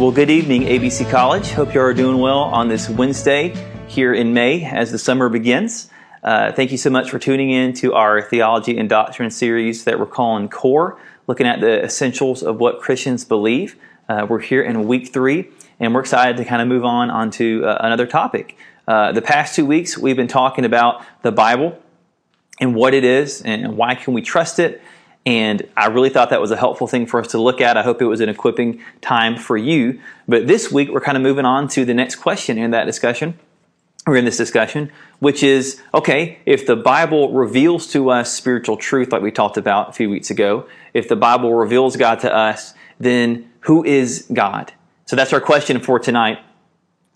Well, 0.00 0.12
good 0.12 0.30
evening, 0.30 0.62
ABC 0.62 1.10
College. 1.10 1.50
Hope 1.50 1.74
you 1.74 1.80
are 1.82 1.92
doing 1.92 2.16
well 2.16 2.38
on 2.38 2.68
this 2.68 2.88
Wednesday 2.88 3.52
here 3.86 4.14
in 4.14 4.32
May 4.32 4.64
as 4.64 4.90
the 4.90 4.96
summer 4.96 5.28
begins. 5.28 5.90
Uh, 6.22 6.52
thank 6.52 6.72
you 6.72 6.78
so 6.78 6.88
much 6.88 7.10
for 7.10 7.18
tuning 7.18 7.50
in 7.50 7.74
to 7.74 7.92
our 7.92 8.22
theology 8.22 8.78
and 8.78 8.88
doctrine 8.88 9.30
series 9.30 9.84
that 9.84 10.00
we're 10.00 10.06
calling 10.06 10.48
Core, 10.48 10.98
looking 11.26 11.46
at 11.46 11.60
the 11.60 11.84
essentials 11.84 12.42
of 12.42 12.58
what 12.58 12.80
Christians 12.80 13.26
believe. 13.26 13.76
Uh, 14.08 14.26
we're 14.26 14.40
here 14.40 14.62
in 14.62 14.88
week 14.88 15.12
three, 15.12 15.50
and 15.78 15.92
we're 15.92 16.00
excited 16.00 16.38
to 16.38 16.46
kind 16.46 16.62
of 16.62 16.68
move 16.68 16.86
on 16.86 17.10
onto 17.10 17.66
uh, 17.66 17.76
another 17.80 18.06
topic. 18.06 18.56
Uh, 18.88 19.12
the 19.12 19.20
past 19.20 19.54
two 19.54 19.66
weeks, 19.66 19.98
we've 19.98 20.16
been 20.16 20.28
talking 20.28 20.64
about 20.64 21.04
the 21.20 21.30
Bible 21.30 21.78
and 22.58 22.74
what 22.74 22.94
it 22.94 23.04
is 23.04 23.42
and 23.42 23.76
why 23.76 23.94
can 23.96 24.14
we 24.14 24.22
trust 24.22 24.58
it 24.58 24.80
and 25.26 25.68
I 25.76 25.88
really 25.88 26.08
thought 26.08 26.30
that 26.30 26.40
was 26.40 26.50
a 26.50 26.56
helpful 26.56 26.86
thing 26.86 27.06
for 27.06 27.20
us 27.20 27.28
to 27.28 27.38
look 27.38 27.60
at. 27.60 27.76
I 27.76 27.82
hope 27.82 28.00
it 28.00 28.06
was 28.06 28.20
an 28.20 28.28
equipping 28.28 28.82
time 29.02 29.36
for 29.36 29.56
you. 29.56 30.00
But 30.26 30.46
this 30.46 30.72
week, 30.72 30.88
we're 30.90 31.02
kind 31.02 31.16
of 31.16 31.22
moving 31.22 31.44
on 31.44 31.68
to 31.68 31.84
the 31.84 31.92
next 31.92 32.16
question 32.16 32.56
in 32.56 32.70
that 32.70 32.86
discussion, 32.86 33.38
or 34.06 34.16
in 34.16 34.24
this 34.24 34.38
discussion, 34.38 34.90
which 35.18 35.42
is 35.42 35.80
okay, 35.92 36.38
if 36.46 36.66
the 36.66 36.76
Bible 36.76 37.32
reveals 37.32 37.86
to 37.88 38.10
us 38.10 38.32
spiritual 38.32 38.78
truth, 38.78 39.12
like 39.12 39.20
we 39.20 39.30
talked 39.30 39.58
about 39.58 39.90
a 39.90 39.92
few 39.92 40.08
weeks 40.08 40.30
ago, 40.30 40.66
if 40.94 41.08
the 41.08 41.16
Bible 41.16 41.52
reveals 41.52 41.96
God 41.96 42.20
to 42.20 42.34
us, 42.34 42.72
then 42.98 43.50
who 43.60 43.84
is 43.84 44.26
God? 44.32 44.72
So 45.04 45.16
that's 45.16 45.32
our 45.32 45.40
question 45.40 45.80
for 45.80 45.98
tonight 45.98 46.38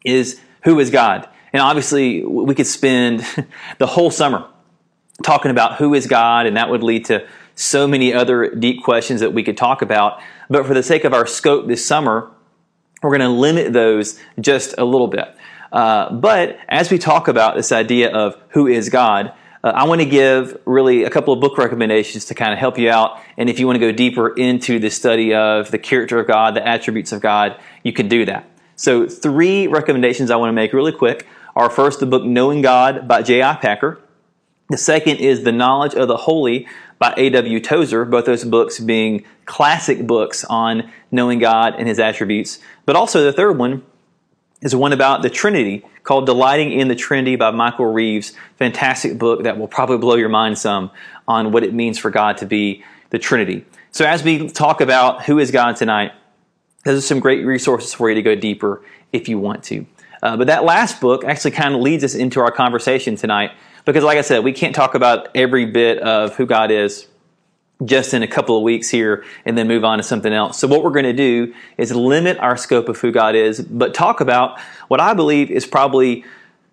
is 0.04 0.40
who 0.64 0.78
is 0.78 0.90
God? 0.90 1.26
And 1.54 1.62
obviously, 1.62 2.23
we 2.23 2.54
could 2.54 2.66
spend 2.66 3.24
the 3.78 3.86
whole 3.86 4.10
summer 4.10 4.46
talking 5.23 5.50
about 5.50 5.76
who 5.76 5.95
is 5.95 6.06
God, 6.06 6.46
and 6.46 6.56
that 6.56 6.68
would 6.68 6.82
lead 6.82 7.06
to 7.06 7.26
so 7.54 7.86
many 7.86 8.12
other 8.12 8.54
deep 8.54 8.82
questions 8.82 9.20
that 9.20 9.32
we 9.32 9.42
could 9.42 9.56
talk 9.56 9.82
about. 9.82 10.20
But 10.50 10.66
for 10.66 10.74
the 10.74 10.82
sake 10.82 11.04
of 11.04 11.12
our 11.14 11.26
scope 11.26 11.66
this 11.66 11.84
summer, 11.84 12.30
we're 13.02 13.16
going 13.16 13.20
to 13.20 13.28
limit 13.28 13.72
those 13.72 14.20
just 14.40 14.74
a 14.78 14.84
little 14.84 15.08
bit. 15.08 15.36
Uh, 15.72 16.12
but 16.12 16.59
as 16.68 16.90
we 16.90 16.98
talk 16.98 17.29
about 17.29 17.56
this 17.56 17.73
idea 17.73 18.12
of 18.12 18.37
who 18.51 18.66
is 18.66 18.88
God, 18.88 19.32
uh, 19.64 19.73
I 19.74 19.84
want 19.84 20.01
to 20.01 20.06
give 20.06 20.60
really 20.66 21.04
a 21.04 21.10
couple 21.10 21.34
of 21.34 21.40
book 21.40 21.59
recommendations 21.59 22.26
to 22.26 22.34
kind 22.34 22.52
of 22.52 22.59
help 22.59 22.79
you 22.79 22.90
out. 22.90 23.18
And 23.37 23.51
if 23.51 23.59
you 23.59 23.66
want 23.66 23.76
to 23.76 23.80
go 23.80 23.92
deeper 23.92 24.29
into 24.29 24.79
the 24.79 24.90
study 24.90 25.34
of 25.34 25.70
the 25.70 25.79
character 25.79 26.20
of 26.20 26.26
God, 26.26 26.54
the 26.54 26.66
attributes 26.66 27.12
of 27.12 27.20
God, 27.20 27.59
you 27.82 27.92
can 27.92 28.09
do 28.09 28.24
that. 28.26 28.48
So, 28.76 29.09
three 29.09 29.66
recommendations 29.66 30.30
I 30.30 30.36
want 30.36 30.48
to 30.48 30.52
make 30.52 30.73
really 30.73 30.92
quick 30.92 31.26
are 31.57 31.70
first 31.70 32.01
the 32.01 32.07
book 32.07 32.24
Knowing 32.24 32.60
God 32.60 33.07
by 33.07 33.23
J.I. 33.23 33.54
Packer. 33.57 34.01
The 34.68 34.76
second 34.76 35.18
is 35.18 35.45
The 35.45 35.52
Knowledge 35.52 35.95
of 35.95 36.09
the 36.09 36.16
Holy 36.16 36.66
by 37.05 37.13
A.W. 37.19 37.60
Tozer, 37.60 38.07
both 38.07 38.24
those 38.24 38.45
books 38.45 38.80
being 38.80 39.24
classic 39.45 40.07
books 40.07 40.43
on 40.43 40.91
knowing 41.10 41.38
God 41.38 41.74
and 41.77 41.87
his 41.87 41.99
attributes. 41.99 42.60
But 42.87 42.97
also 42.97 43.23
the 43.23 43.33
third 43.33 43.59
one 43.59 43.83
is 44.63 44.74
one 44.74 44.95
about 44.95 45.21
the 45.21 45.29
Trinity 45.29 45.85
called 46.02 46.25
Delighting 46.25 46.73
in 46.73 46.88
the 46.88 46.95
Trinity 46.95 47.37
by 47.37 47.51
Michael 47.51 47.93
Reeves. 47.93 48.32
Fantastic 48.57 49.19
book 49.19 49.43
that 49.43 49.59
will 49.59 49.69
probably 49.69 49.99
blow 49.99 50.15
your 50.15 50.30
mind 50.30 50.57
some 50.57 50.91
on 51.29 51.52
what 51.52 51.63
it 51.63 51.75
means 51.75 51.99
for 51.99 52.09
God 52.09 52.38
to 52.38 52.47
be 52.47 52.82
the 53.10 53.19
Trinity. 53.19 53.66
So 53.91 54.07
as 54.07 54.25
we 54.25 54.49
talk 54.49 54.80
about 54.80 55.27
who 55.27 55.38
is 55.38 55.51
God 55.51 55.77
tonight, 55.77 56.13
those 56.87 56.97
are 57.01 57.07
some 57.07 57.21
great 57.21 57.45
resources 57.45 57.93
for 57.93 58.09
you 58.09 58.15
to 58.15 58.23
go 58.23 58.35
deeper 58.35 58.82
if 59.13 59.29
you 59.29 59.38
want 59.38 59.63
to. 59.65 59.85
Uh, 60.23 60.38
but 60.38 60.47
that 60.47 60.65
last 60.65 61.02
book 61.02 61.23
actually 61.23 61.51
kind 61.51 61.75
of 61.75 61.82
leads 61.82 62.02
us 62.02 62.15
into 62.15 62.41
our 62.41 62.51
conversation 62.51 63.15
tonight 63.15 63.51
because, 63.85 64.04
like 64.04 64.19
I 64.19 64.22
said, 64.22 64.44
we 64.44 64.53
can't 64.53 64.75
talk 64.75 64.94
about 64.94 65.28
every 65.34 65.66
bit 65.66 65.99
of 65.99 66.37
who 66.37 66.47
God 66.47 66.71
is 66.71 67.06
just 67.84 68.15
in 68.15 68.22
a 68.22 68.28
couple 68.28 68.56
of 68.56 68.62
weeks 68.62 68.88
here 68.88 69.25
and 69.44 69.59
then 69.59 69.66
move 69.66 69.84
on 69.84 69.99
to 69.99 70.04
something 70.04 70.32
else. 70.32 70.59
So, 70.59 70.69
what 70.69 70.82
we're 70.82 70.91
going 70.91 71.04
to 71.04 71.12
do 71.12 71.54
is 71.76 71.94
limit 71.94 72.38
our 72.38 72.56
scope 72.56 72.88
of 72.88 72.99
who 72.99 73.12
God 73.12 73.34
is, 73.34 73.60
but 73.60 73.94
talk 73.94 74.21
about 74.21 74.60
what 74.88 75.00
I 75.00 75.15
believe 75.15 75.50
is 75.50 75.66
probably 75.66 76.25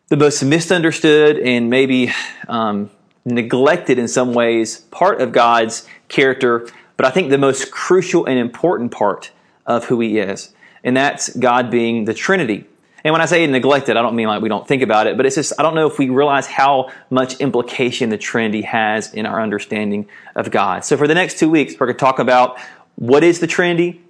the 0.10 0.18
most 0.18 0.44
misunderstood 0.44 1.40
and 1.40 1.70
maybe 1.70 2.12
um, 2.48 2.90
neglected 3.26 3.98
in 3.98 4.08
some 4.08 4.34
ways 4.34 4.82
part 4.92 5.22
of 5.22 5.32
God's 5.32 5.88
character, 6.08 6.68
but 6.98 7.06
I 7.06 7.12
think 7.12 7.30
the 7.30 7.38
most 7.38 7.72
crucial 7.72 8.26
and 8.26 8.38
important 8.38 8.92
part 8.92 9.32
of 9.66 9.86
who 9.86 10.00
He 10.00 10.20
is. 10.20 10.54
And 10.84 10.98
that's 10.98 11.36
God 11.36 11.70
being 11.70 12.06
the 12.06 12.14
Trinity. 12.14 12.66
And 13.04 13.12
when 13.12 13.22
I 13.22 13.26
say 13.26 13.46
neglected, 13.48 13.98
I 13.98 14.02
don't 14.02 14.16
mean 14.16 14.28
like 14.28 14.42
we 14.42 14.50
don't 14.50 14.68
think 14.68 14.84
about 14.84 15.08
it, 15.08 15.18
but 15.18 15.26
it's 15.26 15.36
just, 15.36 15.54
I 15.60 15.64
don't 15.64 15.76
know 15.76 15.88
if 15.88 15.98
we 15.98 16.10
realize 16.10 16.48
how 16.48 16.92
much 17.10 17.40
implication 17.40 18.10
the 18.10 18.18
Trinity 18.18 18.62
has 18.62 19.14
in 19.14 19.26
our 19.26 19.42
understanding 19.42 20.08
of 20.36 20.52
God. 20.52 20.86
So 20.86 20.98
for 20.98 21.08
the 21.08 21.16
next 21.16 21.40
two 21.40 21.50
weeks, 21.50 21.74
we're 21.80 21.88
going 21.88 21.98
to 21.98 22.00
talk 22.00 22.20
about 22.20 22.60
what 22.96 23.24
is 23.24 23.40
the 23.40 23.48
Trinity 23.48 24.02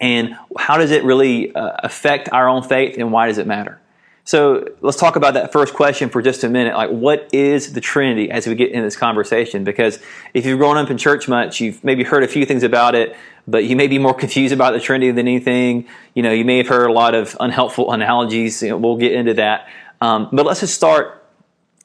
and 0.00 0.36
how 0.58 0.76
does 0.76 0.90
it 0.90 1.04
really 1.04 1.54
uh, 1.54 1.76
affect 1.78 2.28
our 2.32 2.48
own 2.48 2.62
faith 2.62 2.96
and 2.98 3.12
why 3.12 3.28
does 3.28 3.38
it 3.38 3.46
matter? 3.46 3.80
So 4.26 4.66
let's 4.80 4.96
talk 4.96 5.14
about 5.14 5.34
that 5.34 5.52
first 5.52 5.72
question 5.72 6.08
for 6.08 6.20
just 6.20 6.42
a 6.42 6.48
minute. 6.48 6.74
Like, 6.74 6.90
what 6.90 7.32
is 7.32 7.74
the 7.74 7.80
Trinity 7.80 8.28
as 8.28 8.44
we 8.48 8.56
get 8.56 8.72
in 8.72 8.82
this 8.82 8.96
conversation? 8.96 9.62
Because 9.62 10.00
if 10.34 10.44
you've 10.44 10.58
grown 10.58 10.76
up 10.76 10.90
in 10.90 10.98
church 10.98 11.28
much, 11.28 11.60
you've 11.60 11.82
maybe 11.84 12.02
heard 12.02 12.24
a 12.24 12.28
few 12.28 12.44
things 12.44 12.64
about 12.64 12.96
it, 12.96 13.16
but 13.46 13.66
you 13.66 13.76
may 13.76 13.86
be 13.86 13.98
more 13.98 14.14
confused 14.24 14.52
about 14.52 14.72
the 14.72 14.80
Trinity 14.80 15.12
than 15.12 15.28
anything. 15.28 15.86
You 16.14 16.24
know, 16.24 16.32
you 16.32 16.44
may 16.44 16.56
have 16.56 16.66
heard 16.66 16.90
a 16.90 16.92
lot 16.92 17.14
of 17.14 17.36
unhelpful 17.38 17.92
analogies. 17.92 18.60
You 18.64 18.70
know, 18.70 18.78
we'll 18.78 18.96
get 18.96 19.12
into 19.12 19.34
that. 19.34 19.68
Um, 20.00 20.28
but 20.32 20.44
let's 20.44 20.58
just 20.58 20.74
start 20.74 21.24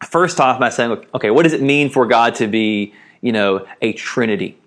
first 0.03 0.39
off 0.39 0.59
by 0.59 0.69
saying, 0.69 1.05
okay, 1.13 1.29
what 1.29 1.43
does 1.43 1.53
it 1.53 1.61
mean 1.61 1.91
for 1.91 2.07
God 2.07 2.33
to 2.35 2.47
be, 2.47 2.95
you 3.21 3.33
know, 3.33 3.67
a 3.83 3.93
Trinity? 3.93 4.57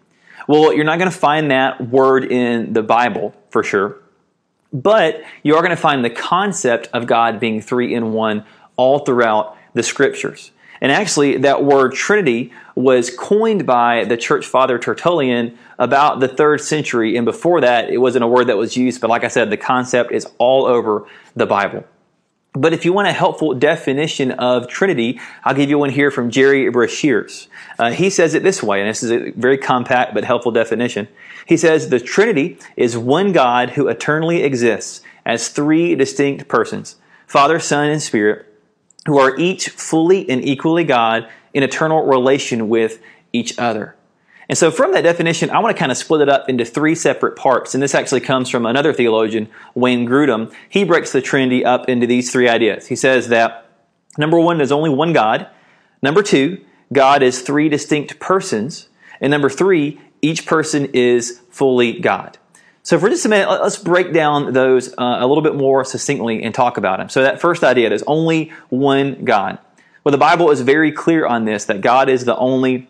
Well, 0.46 0.72
you're 0.72 0.84
not 0.84 1.00
going 1.00 1.10
to 1.10 1.16
find 1.16 1.50
that 1.50 1.88
word 1.88 2.30
in 2.30 2.72
the 2.72 2.84
Bible 2.84 3.34
for 3.50 3.64
sure. 3.64 3.98
But 4.74 5.22
you 5.44 5.54
are 5.54 5.62
going 5.62 5.70
to 5.70 5.76
find 5.76 6.04
the 6.04 6.10
concept 6.10 6.88
of 6.92 7.06
God 7.06 7.40
being 7.40 7.62
three 7.62 7.94
in 7.94 8.12
one 8.12 8.44
all 8.76 8.98
throughout 8.98 9.56
the 9.72 9.84
scriptures. 9.84 10.50
And 10.80 10.90
actually, 10.90 11.38
that 11.38 11.64
word 11.64 11.94
Trinity 11.94 12.52
was 12.74 13.08
coined 13.16 13.66
by 13.66 14.04
the 14.04 14.16
church 14.16 14.44
father 14.44 14.78
Tertullian 14.78 15.56
about 15.78 16.20
the 16.20 16.28
third 16.28 16.60
century. 16.60 17.16
And 17.16 17.24
before 17.24 17.60
that, 17.60 17.88
it 17.88 17.98
wasn't 17.98 18.24
a 18.24 18.28
word 18.28 18.48
that 18.48 18.56
was 18.56 18.76
used, 18.76 19.00
but 19.00 19.08
like 19.08 19.24
I 19.24 19.28
said, 19.28 19.48
the 19.48 19.56
concept 19.56 20.12
is 20.12 20.26
all 20.38 20.66
over 20.66 21.06
the 21.36 21.46
Bible. 21.46 21.84
But 22.56 22.72
if 22.72 22.84
you 22.84 22.92
want 22.92 23.08
a 23.08 23.12
helpful 23.12 23.52
definition 23.54 24.30
of 24.30 24.68
Trinity, 24.68 25.20
I'll 25.42 25.54
give 25.54 25.68
you 25.68 25.76
one 25.76 25.90
here 25.90 26.12
from 26.12 26.30
Gerry 26.30 26.70
Breshears. 26.70 27.48
Uh, 27.80 27.90
he 27.90 28.10
says 28.10 28.34
it 28.34 28.44
this 28.44 28.62
way, 28.62 28.80
and 28.80 28.88
this 28.88 29.02
is 29.02 29.10
a 29.10 29.32
very 29.32 29.58
compact 29.58 30.14
but 30.14 30.22
helpful 30.22 30.52
definition. 30.52 31.08
He 31.46 31.56
says 31.56 31.88
the 31.88 31.98
Trinity 31.98 32.58
is 32.76 32.96
one 32.96 33.32
God 33.32 33.70
who 33.70 33.88
eternally 33.88 34.44
exists 34.44 35.02
as 35.26 35.48
three 35.48 35.96
distinct 35.96 36.46
persons, 36.46 36.94
Father, 37.26 37.58
Son, 37.58 37.90
and 37.90 38.00
Spirit, 38.00 38.46
who 39.06 39.18
are 39.18 39.36
each 39.36 39.70
fully 39.70 40.28
and 40.30 40.44
equally 40.44 40.84
God 40.84 41.28
in 41.52 41.64
eternal 41.64 42.04
relation 42.04 42.68
with 42.68 43.00
each 43.32 43.58
other. 43.58 43.96
And 44.48 44.58
so, 44.58 44.70
from 44.70 44.92
that 44.92 45.02
definition, 45.02 45.50
I 45.50 45.58
want 45.60 45.74
to 45.74 45.78
kind 45.78 45.90
of 45.90 45.96
split 45.96 46.20
it 46.20 46.28
up 46.28 46.48
into 46.48 46.64
three 46.64 46.94
separate 46.94 47.36
parts. 47.36 47.74
And 47.74 47.82
this 47.82 47.94
actually 47.94 48.20
comes 48.20 48.50
from 48.50 48.66
another 48.66 48.92
theologian, 48.92 49.48
Wayne 49.74 50.06
Grudem. 50.06 50.52
He 50.68 50.84
breaks 50.84 51.12
the 51.12 51.22
Trinity 51.22 51.64
up 51.64 51.88
into 51.88 52.06
these 52.06 52.30
three 52.30 52.48
ideas. 52.48 52.86
He 52.86 52.96
says 52.96 53.28
that 53.28 53.66
number 54.18 54.38
one, 54.38 54.58
there's 54.58 54.72
only 54.72 54.90
one 54.90 55.12
God. 55.12 55.48
Number 56.02 56.22
two, 56.22 56.62
God 56.92 57.22
is 57.22 57.40
three 57.40 57.68
distinct 57.68 58.20
persons. 58.20 58.88
And 59.20 59.30
number 59.30 59.48
three, 59.48 60.00
each 60.20 60.44
person 60.44 60.90
is 60.92 61.40
fully 61.50 61.98
God. 61.98 62.38
So, 62.82 62.98
for 62.98 63.08
just 63.08 63.24
a 63.24 63.30
minute, 63.30 63.48
let's 63.48 63.78
break 63.78 64.12
down 64.12 64.52
those 64.52 64.90
uh, 64.98 65.16
a 65.20 65.26
little 65.26 65.42
bit 65.42 65.54
more 65.54 65.86
succinctly 65.86 66.42
and 66.42 66.54
talk 66.54 66.76
about 66.76 66.98
them. 66.98 67.08
So, 67.08 67.22
that 67.22 67.40
first 67.40 67.64
idea, 67.64 67.88
there's 67.88 68.02
only 68.02 68.52
one 68.68 69.24
God. 69.24 69.58
Well, 70.04 70.12
the 70.12 70.18
Bible 70.18 70.50
is 70.50 70.60
very 70.60 70.92
clear 70.92 71.24
on 71.24 71.46
this 71.46 71.64
that 71.64 71.80
God 71.80 72.10
is 72.10 72.26
the 72.26 72.36
only 72.36 72.86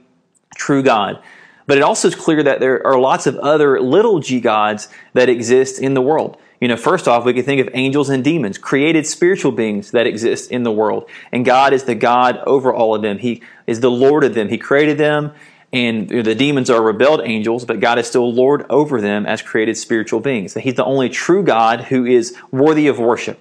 true 0.56 0.82
God. 0.82 1.22
But 1.66 1.78
it 1.78 1.82
also 1.82 2.08
is 2.08 2.14
clear 2.14 2.42
that 2.42 2.60
there 2.60 2.86
are 2.86 2.98
lots 2.98 3.26
of 3.26 3.36
other 3.38 3.80
little 3.80 4.20
g 4.20 4.40
gods 4.40 4.88
that 5.14 5.28
exist 5.28 5.78
in 5.78 5.94
the 5.94 6.02
world. 6.02 6.36
You 6.60 6.68
know, 6.68 6.76
first 6.76 7.08
off, 7.08 7.24
we 7.24 7.34
can 7.34 7.44
think 7.44 7.60
of 7.60 7.68
angels 7.74 8.08
and 8.08 8.22
demons, 8.22 8.58
created 8.58 9.06
spiritual 9.06 9.52
beings 9.52 9.90
that 9.90 10.06
exist 10.06 10.50
in 10.50 10.62
the 10.62 10.72
world. 10.72 11.08
And 11.32 11.44
God 11.44 11.72
is 11.72 11.84
the 11.84 11.94
God 11.94 12.38
over 12.46 12.72
all 12.72 12.94
of 12.94 13.02
them. 13.02 13.18
He 13.18 13.42
is 13.66 13.80
the 13.80 13.90
Lord 13.90 14.24
of 14.24 14.34
them. 14.34 14.48
He 14.48 14.58
created 14.58 14.96
them, 14.96 15.32
and 15.72 16.08
the 16.08 16.34
demons 16.34 16.70
are 16.70 16.80
rebelled 16.80 17.20
angels, 17.24 17.64
but 17.64 17.80
God 17.80 17.98
is 17.98 18.06
still 18.06 18.32
Lord 18.32 18.64
over 18.70 19.00
them 19.00 19.26
as 19.26 19.42
created 19.42 19.76
spiritual 19.76 20.20
beings. 20.20 20.54
He's 20.54 20.74
the 20.74 20.84
only 20.84 21.08
true 21.08 21.42
God 21.42 21.82
who 21.82 22.06
is 22.06 22.36
worthy 22.50 22.86
of 22.86 22.98
worship. 22.98 23.38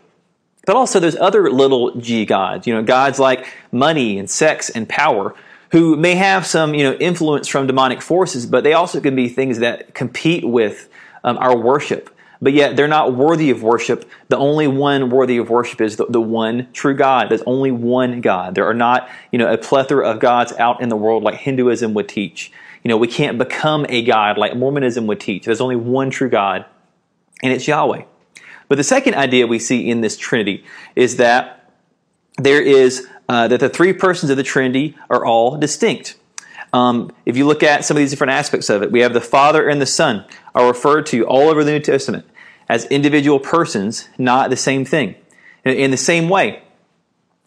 But 0.65 0.75
also, 0.75 0.99
there's 0.99 1.17
other 1.17 1.51
little 1.51 1.95
g 1.95 2.25
gods, 2.25 2.67
you 2.67 2.73
know, 2.73 2.83
gods 2.83 3.19
like 3.19 3.47
money 3.71 4.17
and 4.17 4.29
sex 4.29 4.69
and 4.69 4.87
power 4.87 5.35
who 5.73 5.97
may 5.97 6.13
have 6.13 6.45
some 6.45 6.75
you 6.75 6.83
know 6.83 6.93
influence 6.93 7.47
from 7.47 7.67
demonic 7.67 8.01
forces, 8.01 8.45
but 8.45 8.63
they 8.63 8.73
also 8.73 9.01
can 9.01 9.15
be 9.15 9.27
things 9.27 9.59
that 9.59 9.93
compete 9.93 10.47
with 10.47 10.87
um, 11.25 11.37
our 11.39 11.57
worship. 11.57 12.09
But 12.41 12.53
yet 12.53 12.75
they're 12.75 12.87
not 12.87 13.15
worthy 13.15 13.49
of 13.49 13.63
worship. 13.63 14.09
The 14.27 14.37
only 14.37 14.67
one 14.67 15.09
worthy 15.09 15.37
of 15.37 15.49
worship 15.49 15.81
is 15.81 15.95
the, 15.95 16.05
the 16.05 16.21
one 16.21 16.67
true 16.73 16.93
God. 16.93 17.29
There's 17.29 17.41
only 17.47 17.71
one 17.71 18.21
God. 18.21 18.53
There 18.53 18.67
are 18.67 18.73
not 18.73 19.09
you 19.31 19.39
know 19.39 19.51
a 19.51 19.57
plethora 19.57 20.07
of 20.07 20.19
gods 20.19 20.53
out 20.53 20.79
in 20.81 20.89
the 20.89 20.95
world 20.95 21.23
like 21.23 21.35
Hinduism 21.35 21.93
would 21.95 22.07
teach. 22.07 22.51
You 22.83 22.89
know 22.89 22.97
we 22.97 23.07
can't 23.07 23.39
become 23.39 23.87
a 23.89 24.03
god 24.03 24.37
like 24.37 24.55
Mormonism 24.55 25.07
would 25.07 25.19
teach. 25.19 25.45
There's 25.45 25.61
only 25.61 25.75
one 25.75 26.11
true 26.11 26.29
God, 26.29 26.65
and 27.41 27.51
it's 27.51 27.67
Yahweh. 27.67 28.03
But 28.67 28.75
the 28.75 28.83
second 28.83 29.15
idea 29.15 29.47
we 29.47 29.57
see 29.57 29.89
in 29.89 30.01
this 30.01 30.17
Trinity 30.17 30.65
is 30.95 31.17
that 31.17 31.71
there 32.37 32.61
is 32.61 33.07
uh, 33.29 33.47
that 33.47 33.59
the 33.59 33.69
three 33.69 33.93
persons 33.93 34.29
of 34.29 34.37
the 34.37 34.43
Trinity 34.43 34.97
are 35.09 35.25
all 35.25 35.57
distinct. 35.57 36.17
Um, 36.73 37.11
if 37.25 37.37
you 37.37 37.45
look 37.45 37.63
at 37.63 37.85
some 37.85 37.95
of 37.95 38.01
these 38.01 38.09
different 38.09 38.31
aspects 38.31 38.69
of 38.69 38.81
it, 38.81 38.91
we 38.91 39.01
have 39.01 39.13
the 39.13 39.21
Father 39.21 39.67
and 39.67 39.79
the 39.79 39.85
Son 39.85 40.25
are 40.55 40.67
referred 40.67 41.05
to 41.07 41.25
all 41.25 41.49
over 41.49 41.63
the 41.63 41.71
New 41.71 41.79
Testament 41.79 42.25
as 42.67 42.85
individual 42.85 43.39
persons, 43.39 44.09
not 44.17 44.49
the 44.49 44.57
same 44.57 44.85
thing. 44.85 45.15
In 45.63 45.91
the 45.91 45.97
same 45.97 46.29
way, 46.29 46.63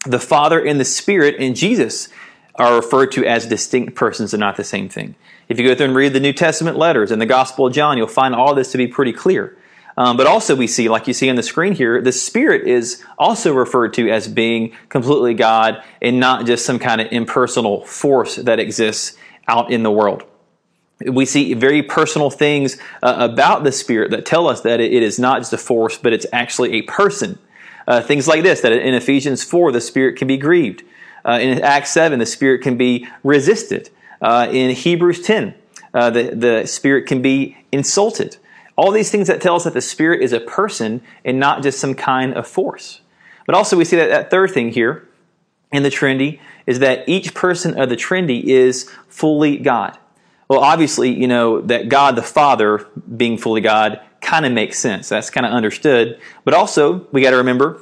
the 0.05 0.19
Father 0.19 0.63
and 0.63 0.79
the 0.79 0.85
Spirit 0.85 1.35
and 1.39 1.55
Jesus 1.55 2.07
are 2.55 2.75
referred 2.75 3.11
to 3.11 3.25
as 3.25 3.45
distinct 3.45 3.95
persons 3.95 4.33
and 4.33 4.39
not 4.39 4.55
the 4.55 4.63
same 4.63 4.89
thing. 4.89 5.15
If 5.49 5.59
you 5.59 5.67
go 5.67 5.75
through 5.75 5.87
and 5.87 5.95
read 5.95 6.13
the 6.13 6.19
New 6.19 6.33
Testament 6.33 6.77
letters 6.77 7.11
and 7.11 7.21
the 7.21 7.25
Gospel 7.25 7.67
of 7.67 7.73
John, 7.73 7.97
you'll 7.97 8.07
find 8.07 8.33
all 8.33 8.55
this 8.55 8.71
to 8.71 8.77
be 8.77 8.87
pretty 8.87 9.13
clear. 9.13 9.57
Um, 9.97 10.15
but 10.15 10.27
also, 10.27 10.55
we 10.55 10.67
see, 10.67 10.89
like 10.89 11.07
you 11.07 11.13
see 11.13 11.29
on 11.29 11.35
the 11.35 11.43
screen 11.43 11.73
here, 11.73 11.99
the 12.01 12.11
Spirit 12.11 12.67
is 12.67 13.03
also 13.17 13.53
referred 13.53 13.93
to 13.95 14.09
as 14.11 14.27
being 14.27 14.73
completely 14.89 15.33
God 15.33 15.83
and 16.01 16.19
not 16.19 16.45
just 16.45 16.65
some 16.65 16.77
kind 16.77 17.01
of 17.01 17.07
impersonal 17.11 17.83
force 17.83 18.35
that 18.35 18.59
exists 18.59 19.17
out 19.47 19.71
in 19.71 19.81
the 19.81 19.91
world. 19.91 20.23
We 21.03 21.25
see 21.25 21.53
very 21.55 21.81
personal 21.81 22.29
things 22.29 22.77
uh, 23.01 23.15
about 23.19 23.63
the 23.63 23.71
Spirit 23.71 24.11
that 24.11 24.25
tell 24.25 24.47
us 24.47 24.61
that 24.61 24.79
it 24.79 24.91
is 24.91 25.17
not 25.17 25.39
just 25.39 25.53
a 25.53 25.57
force, 25.57 25.97
but 25.97 26.13
it's 26.13 26.27
actually 26.31 26.73
a 26.73 26.83
person. 26.83 27.39
Uh, 27.87 28.01
things 28.01 28.27
like 28.27 28.43
this 28.43 28.61
that 28.61 28.71
in 28.71 28.93
Ephesians 28.93 29.43
4, 29.43 29.71
the 29.71 29.81
Spirit 29.81 30.17
can 30.17 30.27
be 30.27 30.37
grieved. 30.37 30.83
Uh, 31.25 31.39
in 31.41 31.61
Acts 31.61 31.91
7, 31.91 32.19
the 32.19 32.25
Spirit 32.25 32.61
can 32.61 32.77
be 32.77 33.07
resisted. 33.23 33.89
Uh, 34.21 34.47
in 34.51 34.71
Hebrews 34.75 35.21
10, 35.21 35.55
uh, 35.93 36.09
the, 36.09 36.35
the 36.35 36.65
Spirit 36.67 37.07
can 37.07 37.21
be 37.21 37.57
insulted. 37.71 38.37
All 38.77 38.91
these 38.91 39.11
things 39.11 39.27
that 39.27 39.41
tell 39.41 39.55
us 39.55 39.63
that 39.63 39.73
the 39.73 39.81
Spirit 39.81 40.21
is 40.21 40.31
a 40.31 40.39
person 40.39 41.01
and 41.25 41.39
not 41.39 41.63
just 41.63 41.79
some 41.79 41.95
kind 41.95 42.33
of 42.35 42.47
force. 42.47 43.01
But 43.45 43.55
also, 43.55 43.75
we 43.75 43.85
see 43.85 43.95
that 43.95 44.09
that 44.09 44.29
third 44.29 44.51
thing 44.51 44.71
here 44.71 45.07
in 45.71 45.83
the 45.83 45.89
Trinity 45.89 46.39
is 46.65 46.79
that 46.79 47.07
each 47.09 47.33
person 47.33 47.79
of 47.79 47.89
the 47.89 47.95
Trinity 47.95 48.51
is 48.51 48.89
fully 49.09 49.57
God. 49.57 49.97
Well, 50.47 50.59
obviously, 50.59 51.09
you 51.09 51.27
know, 51.27 51.61
that 51.61 51.89
God 51.89 52.15
the 52.15 52.21
Father 52.21 52.87
being 53.15 53.37
fully 53.37 53.61
God 53.61 53.99
kind 54.21 54.45
of 54.45 54.51
makes 54.51 54.79
sense. 54.79 55.09
That's 55.09 55.29
kind 55.29 55.45
of 55.45 55.51
understood. 55.51 56.19
But 56.45 56.53
also, 56.53 57.07
we 57.11 57.21
got 57.21 57.31
to 57.31 57.37
remember 57.37 57.81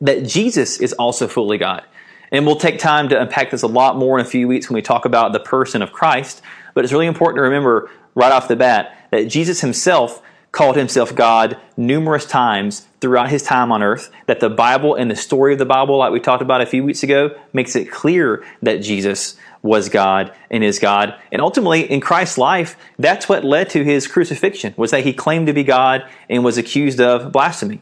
that 0.00 0.26
Jesus 0.26 0.78
is 0.78 0.92
also 0.94 1.28
fully 1.28 1.58
God. 1.58 1.84
And 2.32 2.46
we'll 2.46 2.56
take 2.56 2.78
time 2.78 3.08
to 3.10 3.20
unpack 3.20 3.50
this 3.50 3.62
a 3.62 3.68
lot 3.68 3.96
more 3.96 4.18
in 4.18 4.24
a 4.24 4.28
few 4.28 4.48
weeks 4.48 4.68
when 4.68 4.74
we 4.74 4.82
talk 4.82 5.04
about 5.04 5.32
the 5.32 5.40
person 5.40 5.82
of 5.82 5.92
Christ. 5.92 6.42
But 6.74 6.84
it's 6.84 6.92
really 6.92 7.06
important 7.06 7.38
to 7.38 7.42
remember 7.42 7.90
right 8.14 8.32
off 8.32 8.48
the 8.48 8.56
bat 8.56 8.96
that 9.10 9.28
Jesus 9.28 9.60
himself 9.60 10.22
called 10.54 10.76
himself 10.76 11.14
God 11.14 11.58
numerous 11.76 12.24
times 12.24 12.86
throughout 13.00 13.28
his 13.28 13.42
time 13.42 13.72
on 13.72 13.82
earth, 13.82 14.10
that 14.26 14.38
the 14.38 14.48
Bible 14.48 14.94
and 14.94 15.10
the 15.10 15.16
story 15.16 15.52
of 15.52 15.58
the 15.58 15.66
Bible, 15.66 15.98
like 15.98 16.12
we 16.12 16.20
talked 16.20 16.42
about 16.42 16.60
a 16.60 16.66
few 16.66 16.84
weeks 16.84 17.02
ago, 17.02 17.36
makes 17.52 17.74
it 17.74 17.90
clear 17.90 18.44
that 18.62 18.80
Jesus 18.80 19.36
was 19.62 19.88
God 19.88 20.32
and 20.50 20.62
is 20.62 20.78
God. 20.78 21.14
And 21.32 21.42
ultimately, 21.42 21.90
in 21.90 22.00
Christ's 22.00 22.38
life, 22.38 22.76
that's 23.00 23.28
what 23.28 23.44
led 23.44 23.68
to 23.70 23.82
his 23.82 24.06
crucifixion, 24.06 24.74
was 24.76 24.92
that 24.92 25.04
he 25.04 25.12
claimed 25.12 25.48
to 25.48 25.52
be 25.52 25.64
God 25.64 26.06
and 26.30 26.44
was 26.44 26.56
accused 26.56 27.00
of 27.00 27.32
blasphemy. 27.32 27.80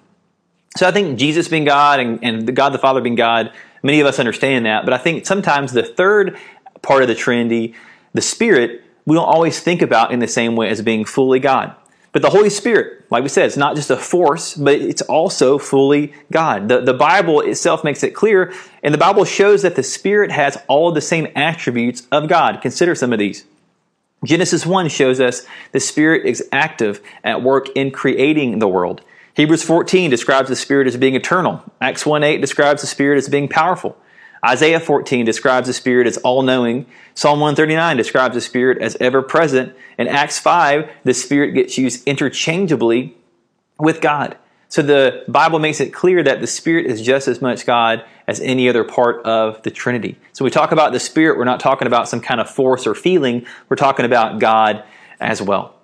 So 0.77 0.89
I 0.89 0.93
think 0.93 1.19
Jesus 1.19 1.49
being 1.49 1.65
God 1.65 2.01
and, 2.01 2.25
and 2.25 2.57
God 2.57 2.71
the 2.71 2.79
Father 2.79 3.03
being 3.03 3.17
God, 3.17 3.53
many 3.83 4.01
of 4.01 4.07
us 4.07 4.19
understand 4.19 4.65
that. 4.65 4.87
But 4.87 4.95
I 4.95 4.99
think 4.99 5.27
sometimes 5.27 5.73
the 5.73 5.83
third 5.83 6.39
part 6.81 7.03
of 7.03 7.09
the 7.09 7.15
Trinity, 7.15 7.75
the 8.15 8.23
Spirit, 8.23 8.83
we 9.07 9.17
don't 9.17 9.29
always 9.29 9.61
think 9.61 9.83
about 9.83 10.13
in 10.13 10.21
the 10.21 10.29
same 10.29 10.57
way 10.57 10.69
as 10.69 10.83
being 10.83 11.05
fully 11.05 11.41
God. 11.41 11.75
But 12.13 12.21
the 12.21 12.31
Holy 12.31 12.51
Spirit, 12.51 13.07
like 13.11 13.23
we 13.23 13.31
said, 13.31 13.47
it's 13.47 13.57
not 13.57 13.75
just 13.75 13.91
a 13.91 13.97
force, 13.97 14.55
but 14.55 14.75
it's 14.75 15.01
also 15.03 15.57
fully 15.57 16.13
God. 16.31 16.69
The, 16.69 16.83
the 16.83 16.93
Bible 16.93 17.41
itself 17.41 17.83
makes 17.85 18.03
it 18.03 18.15
clear, 18.15 18.53
and 18.83 18.93
the 18.93 18.99
Bible 18.99 19.25
shows 19.25 19.63
that 19.63 19.77
the 19.77 19.83
Spirit 19.83 20.31
has 20.31 20.59
all 20.69 20.93
the 20.93 21.01
same 21.01 21.27
attributes 21.35 22.07
of 22.13 22.29
God. 22.29 22.61
Consider 22.61 22.95
some 22.95 23.15
of 23.15 23.19
these. 23.19 23.47
Genesis 24.25 24.67
1 24.67 24.89
shows 24.89 25.21
us 25.21 25.47
the 25.73 25.81
Spirit 25.81 26.27
is 26.27 26.47
active 26.53 27.01
at 27.25 27.43
work 27.43 27.69
in 27.75 27.91
creating 27.91 28.59
the 28.59 28.69
world. 28.69 29.01
Hebrews 29.35 29.63
14 29.63 30.11
describes 30.11 30.51
the 30.51 30.57
Spirit 30.57 30.87
as 30.87 30.97
being 30.99 31.15
eternal. 31.15 31.65
Acts 31.81 32.05
1 32.05 32.23
8 32.23 32.41
describes 32.41 32.83
the 32.83 32.87
Spirit 32.87 33.17
as 33.17 33.29
being 33.29 33.49
powerful. 33.49 33.97
Isaiah 34.45 34.81
14 34.81 35.25
describes 35.25 35.69
the 35.69 35.73
Spirit 35.73 36.07
as 36.07 36.17
all 36.19 36.43
knowing. 36.43 36.87
Psalm 37.15 37.39
139 37.39 37.97
describes 37.97 38.35
the 38.35 38.41
Spirit 38.41 38.79
as 38.83 38.97
ever 39.01 39.23
present. 39.23 39.75
In 39.99 40.09
Acts 40.09 40.39
5, 40.39 40.91
the 41.05 41.15
Spirit 41.15 41.53
gets 41.53 41.79
used 41.79 42.07
interchangeably 42.07 43.17
with 43.79 44.01
God. 44.01 44.37
So 44.69 44.83
the 44.83 45.23
Bible 45.29 45.59
makes 45.59 45.81
it 45.81 45.93
clear 45.93 46.23
that 46.23 46.41
the 46.41 46.47
Spirit 46.47 46.87
is 46.87 47.03
just 47.03 47.29
as 47.29 47.43
much 47.43 47.67
God 47.67 48.05
as 48.27 48.41
any 48.41 48.69
other 48.69 48.85
part 48.85 49.25
of 49.25 49.63
the 49.63 49.71
Trinity. 49.71 50.17
So 50.33 50.45
we 50.45 50.51
talk 50.51 50.73
about 50.73 50.93
the 50.93 51.01
Spirit, 51.01 51.39
we're 51.39 51.45
not 51.45 51.61
talking 51.61 51.87
about 51.87 52.09
some 52.09 52.21
kind 52.21 52.41
of 52.41 52.51
force 52.51 52.87
or 52.87 52.95
feeling, 52.95 53.47
we're 53.69 53.77
talking 53.77 54.07
about 54.07 54.41
God 54.41 54.83
as 55.21 55.43
well. 55.43 55.75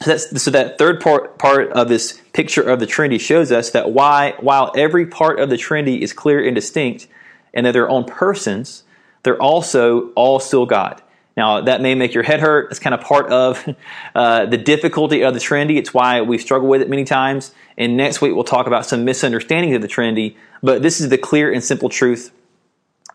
So, 0.00 0.16
so 0.16 0.50
that 0.50 0.78
third 0.78 1.00
part, 1.00 1.38
part 1.38 1.70
of 1.72 1.88
this 1.88 2.20
picture 2.32 2.62
of 2.62 2.80
the 2.80 2.86
Trinity 2.86 3.18
shows 3.18 3.52
us 3.52 3.70
that 3.70 3.92
why, 3.92 4.34
while 4.40 4.72
every 4.76 5.06
part 5.06 5.38
of 5.38 5.50
the 5.50 5.56
Trinity 5.56 6.02
is 6.02 6.12
clear 6.12 6.44
and 6.44 6.54
distinct, 6.54 7.06
and 7.54 7.66
that 7.66 7.72
they're 7.72 7.88
own 7.88 8.04
persons, 8.04 8.84
they're 9.22 9.40
also 9.40 10.10
all 10.10 10.40
still 10.40 10.66
God. 10.66 11.02
Now, 11.36 11.62
that 11.62 11.80
may 11.80 11.94
make 11.94 12.12
your 12.12 12.24
head 12.24 12.40
hurt. 12.40 12.70
It's 12.70 12.80
kind 12.80 12.94
of 12.94 13.00
part 13.00 13.30
of 13.30 13.66
uh, 14.14 14.46
the 14.46 14.58
difficulty 14.58 15.22
of 15.22 15.34
the 15.34 15.40
Trinity. 15.40 15.78
It's 15.78 15.94
why 15.94 16.20
we 16.20 16.38
struggle 16.38 16.68
with 16.68 16.82
it 16.82 16.90
many 16.90 17.04
times. 17.04 17.54
And 17.78 17.96
next 17.96 18.20
week, 18.20 18.34
we'll 18.34 18.44
talk 18.44 18.66
about 18.66 18.84
some 18.84 19.04
misunderstandings 19.04 19.74
of 19.74 19.82
the 19.82 19.88
Trinity. 19.88 20.36
But 20.62 20.82
this 20.82 21.00
is 21.00 21.08
the 21.08 21.18
clear 21.18 21.52
and 21.52 21.64
simple 21.64 21.88
truth 21.88 22.32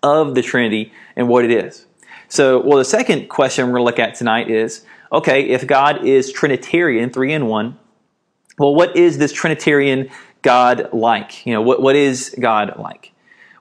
of 0.01 0.35
the 0.35 0.41
Trinity 0.41 0.91
and 1.15 1.27
what 1.29 1.45
it 1.45 1.51
is. 1.51 1.85
So, 2.27 2.59
well, 2.59 2.77
the 2.77 2.85
second 2.85 3.29
question 3.29 3.65
we're 3.67 3.73
going 3.73 3.81
to 3.81 3.85
look 3.85 3.99
at 3.99 4.15
tonight 4.15 4.49
is 4.49 4.83
okay, 5.11 5.43
if 5.49 5.65
God 5.65 6.03
is 6.05 6.31
Trinitarian, 6.31 7.09
three 7.11 7.31
in 7.31 7.45
one, 7.45 7.77
well, 8.57 8.75
what 8.75 8.97
is 8.97 9.17
this 9.17 9.31
Trinitarian 9.31 10.09
God 10.41 10.89
like? 10.91 11.45
You 11.45 11.53
know, 11.53 11.61
what, 11.61 11.81
what 11.81 11.95
is 11.95 12.35
God 12.39 12.77
like? 12.77 13.13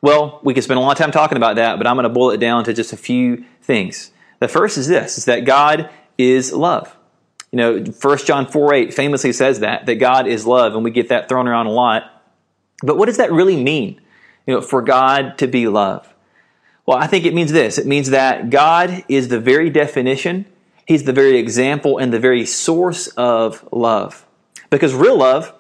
Well, 0.06 0.38
we 0.44 0.54
could 0.54 0.62
spend 0.62 0.78
a 0.78 0.80
long 0.80 0.94
time 0.94 1.10
talking 1.10 1.36
about 1.36 1.56
that, 1.56 1.78
but 1.78 1.86
I'm 1.88 1.96
going 1.96 2.04
to 2.04 2.08
boil 2.08 2.30
it 2.30 2.38
down 2.38 2.62
to 2.62 2.72
just 2.72 2.92
a 2.92 2.96
few 2.96 3.44
things. 3.60 4.12
The 4.38 4.46
first 4.46 4.78
is 4.78 4.86
this, 4.86 5.18
is 5.18 5.24
that 5.24 5.40
God 5.40 5.90
is 6.16 6.52
love. 6.52 6.96
You 7.50 7.56
know, 7.56 7.78
1 7.80 8.18
John 8.18 8.46
4 8.46 8.72
8 8.72 8.94
famously 8.94 9.32
says 9.32 9.58
that, 9.58 9.86
that 9.86 9.96
God 9.96 10.28
is 10.28 10.46
love, 10.46 10.76
and 10.76 10.84
we 10.84 10.92
get 10.92 11.08
that 11.08 11.28
thrown 11.28 11.48
around 11.48 11.66
a 11.66 11.72
lot. 11.72 12.22
But 12.84 12.96
what 12.98 13.06
does 13.06 13.16
that 13.16 13.32
really 13.32 13.60
mean? 13.60 14.00
You 14.46 14.54
know, 14.54 14.60
for 14.60 14.80
God 14.80 15.38
to 15.38 15.48
be 15.48 15.66
love? 15.66 16.14
Well, 16.86 16.98
I 16.98 17.08
think 17.08 17.24
it 17.24 17.34
means 17.34 17.50
this. 17.50 17.76
It 17.76 17.86
means 17.88 18.10
that 18.10 18.48
God 18.48 19.04
is 19.08 19.26
the 19.26 19.40
very 19.40 19.70
definition, 19.70 20.46
He's 20.86 21.02
the 21.02 21.12
very 21.12 21.36
example, 21.36 21.98
and 21.98 22.12
the 22.12 22.20
very 22.20 22.46
source 22.46 23.08
of 23.16 23.68
love. 23.72 24.24
Because 24.70 24.94
real 24.94 25.16
love 25.16 25.52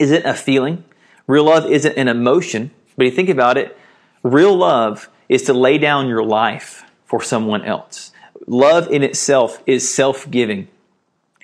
isn't 0.00 0.26
a 0.26 0.34
feeling, 0.34 0.82
real 1.28 1.44
love 1.44 1.64
isn't 1.70 1.96
an 1.96 2.08
emotion, 2.08 2.72
but 2.98 3.06
you 3.06 3.12
think 3.12 3.28
about 3.28 3.56
it, 3.56 3.78
real 4.22 4.54
love 4.54 5.08
is 5.28 5.42
to 5.44 5.54
lay 5.54 5.78
down 5.78 6.08
your 6.08 6.24
life 6.24 6.84
for 7.06 7.22
someone 7.22 7.64
else. 7.64 8.12
Love 8.46 8.90
in 8.90 9.02
itself 9.02 9.62
is 9.66 9.92
self 9.92 10.28
giving, 10.30 10.68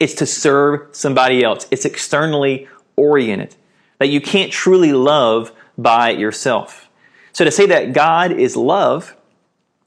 it's 0.01 0.15
to 0.15 0.27
serve 0.27 0.95
somebody 0.95 1.43
else, 1.43 1.67
it's 1.71 1.85
externally 1.85 2.69
oriented. 2.97 3.55
That 3.99 4.09
you 4.09 4.21
can't 4.21 4.53
truly 4.53 4.93
love 4.93 5.53
by 5.79 6.11
yourself. 6.11 6.91
So 7.33 7.45
to 7.45 7.51
say 7.51 7.67
that 7.67 7.93
God 7.93 8.33
is 8.33 8.57
love 8.57 9.17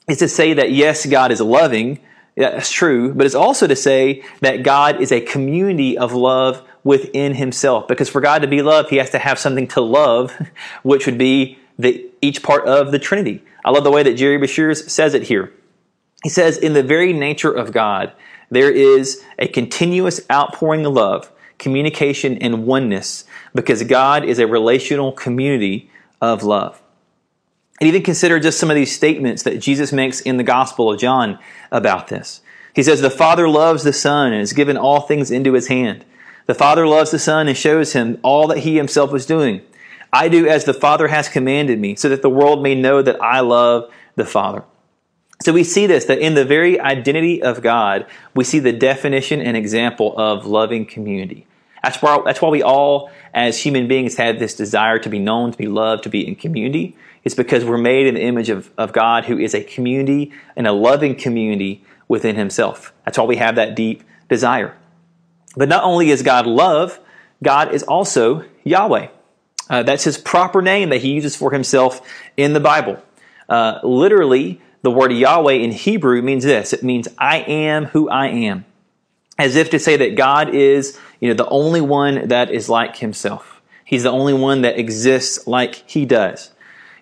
is 0.08 0.20
to 0.20 0.30
say 0.30 0.54
that 0.54 0.72
yes, 0.72 1.06
God 1.06 1.32
is 1.32 1.42
loving. 1.42 2.00
That's 2.36 2.72
true, 2.72 3.14
but 3.14 3.26
it's 3.26 3.36
also 3.36 3.68
to 3.68 3.76
say 3.76 4.24
that 4.42 4.64
God 4.64 5.02
is 5.02 5.12
a 5.12 5.20
community 5.20 5.98
of 5.98 6.14
love 6.14 6.66
within 6.88 7.34
himself. 7.34 7.86
Because 7.86 8.08
for 8.08 8.22
God 8.22 8.44
to 8.44 8.48
be 8.48 8.62
love, 8.62 8.90
he 8.90 8.96
has 8.96 9.10
to 9.10 9.20
have 9.20 9.38
something 9.38 9.68
to 9.68 9.82
love, 9.82 10.34
which 10.84 11.06
would 11.06 11.18
be 11.18 11.60
the, 11.78 12.10
each 12.22 12.42
part 12.42 12.66
of 12.66 12.94
the 12.94 12.98
Trinity. 12.98 13.44
I 13.66 13.72
love 13.72 13.84
the 13.84 13.92
way 13.92 14.04
that 14.04 14.14
Gerry 14.14 14.40
Breshears 14.40 14.90
says 14.90 15.14
it 15.14 15.24
here. 15.24 15.52
He 16.24 16.30
says, 16.30 16.58
In 16.58 16.74
the 16.74 16.82
very 16.82 17.12
nature 17.12 17.52
of 17.52 17.74
God, 17.74 18.14
there 18.50 18.72
is 18.72 19.22
a 19.38 19.50
continuous 19.50 20.22
outpouring 20.32 20.86
of 20.86 20.94
love, 20.94 21.30
communication, 21.60 22.38
and 22.38 22.66
oneness 22.66 23.26
because 23.54 23.84
God 23.84 24.24
is 24.24 24.40
a 24.40 24.48
relational 24.48 25.12
community 25.12 25.92
of 26.22 26.42
love. 26.44 26.82
And 27.82 27.90
even 27.90 28.02
consider 28.02 28.40
just 28.40 28.60
some 28.60 28.72
of 28.72 28.76
these 28.76 28.96
statements 28.96 29.44
that 29.44 29.60
Jesus 29.60 29.92
makes 29.92 30.22
in 30.22 30.38
the 30.38 30.44
Gospel 30.44 30.94
of 30.94 31.00
John 31.02 31.38
about 31.70 32.08
this. 32.08 32.40
He 32.74 32.82
says, 32.82 33.02
The 33.02 33.10
Father 33.10 33.50
loves 33.50 33.84
the 33.84 33.92
Son 33.92 34.32
and 34.32 34.40
has 34.40 34.54
given 34.54 34.78
all 34.78 35.02
things 35.02 35.32
into 35.32 35.52
his 35.52 35.68
hand. 35.68 36.06
The 36.48 36.56
Father 36.56 36.88
loves 36.88 37.12
the 37.12 37.20
Son 37.20 37.48
and 37.48 37.58
shows 37.58 37.94
him 37.94 38.20
all 38.24 38.48
that 38.48 38.60
he 38.60 38.78
himself 38.78 39.12
was 39.12 39.26
doing. 39.26 39.62
I 40.12 40.30
do 40.30 40.48
as 40.48 40.64
the 40.64 40.74
Father 40.74 41.10
has 41.10 41.28
commanded 41.28 41.80
me, 41.80 41.96
so 41.96 42.08
that 42.10 42.22
the 42.22 42.30
world 42.30 42.64
may 42.64 42.74
know 42.74 43.02
that 43.02 43.22
I 43.22 43.42
love 43.42 43.92
the 44.16 44.26
Father. 44.26 44.64
So 45.42 45.52
we 45.54 45.64
see 45.64 45.86
this, 45.86 46.06
that 46.06 46.20
in 46.20 46.34
the 46.34 46.46
very 46.46 46.80
identity 46.80 47.44
of 47.44 47.62
God, 47.62 48.08
we 48.34 48.44
see 48.44 48.60
the 48.60 48.72
definition 48.72 49.42
and 49.42 49.56
example 49.56 50.18
of 50.18 50.46
loving 50.46 50.86
community. 50.86 51.46
That's 51.84 52.02
why, 52.02 52.22
that's 52.26 52.42
why 52.42 52.50
we 52.50 52.64
all, 52.64 53.12
as 53.34 53.60
human 53.60 53.88
beings, 53.88 54.16
have 54.16 54.40
this 54.40 54.56
desire 54.56 54.98
to 55.00 55.10
be 55.10 55.20
known, 55.20 55.52
to 55.52 55.58
be 55.58 55.68
loved, 55.68 56.04
to 56.04 56.10
be 56.10 56.26
in 56.26 56.36
community. 56.36 56.96
It's 57.24 57.36
because 57.36 57.66
we're 57.66 57.78
made 57.78 58.08
in 58.08 58.16
the 58.16 58.24
image 58.24 58.50
of, 58.50 58.72
of 58.78 58.94
God, 58.94 59.26
who 59.26 59.38
is 59.38 59.54
a 59.54 59.64
community 59.64 60.32
and 60.56 60.66
a 60.66 60.72
loving 60.72 61.16
community 61.16 61.84
within 62.08 62.36
Himself. 62.36 62.94
That's 63.06 63.18
why 63.18 63.26
we 63.26 63.36
have 63.36 63.56
that 63.56 63.76
deep 63.76 64.04
desire. 64.30 64.76
But 65.58 65.68
not 65.68 65.84
only 65.84 66.12
is 66.12 66.22
God 66.22 66.46
love, 66.46 67.00
God 67.44 67.74
is 67.74 67.84
also 67.84 68.46
Yahweh. 68.64 69.10
Uh, 69.70 69.84
that's 69.84 70.06
His 70.06 70.18
proper 70.18 70.62
name 70.62 70.90
that 70.90 71.02
He 71.02 71.12
uses 71.12 71.36
for 71.36 71.52
Himself 71.52 72.00
in 72.38 72.54
the 72.54 72.62
Bible. 72.62 73.04
Uh, 73.50 73.80
literally, 73.84 74.62
the 74.84 74.92
word 74.92 75.12
Yahweh 75.12 75.54
in 75.54 75.72
Hebrew 75.72 76.22
means 76.22 76.44
this 76.44 76.72
it 76.72 76.84
means 76.84 77.08
I 77.18 77.40
am 77.40 77.86
who 77.86 78.08
I 78.08 78.28
am. 78.28 78.66
As 79.38 79.56
if 79.56 79.72
to 79.72 79.80
say 79.80 79.98
that 79.98 80.16
God 80.16 80.54
is 80.54 80.98
you 81.20 81.30
know, 81.30 81.34
the 81.34 81.50
only 81.50 81.82
one 81.82 82.28
that 82.30 82.52
is 82.52 82.70
like 82.70 82.98
himself. 82.98 83.62
He's 83.84 84.04
the 84.04 84.12
only 84.12 84.34
one 84.34 84.62
that 84.62 84.78
exists 84.78 85.48
like 85.48 85.76
he 85.90 86.06
does. 86.06 86.52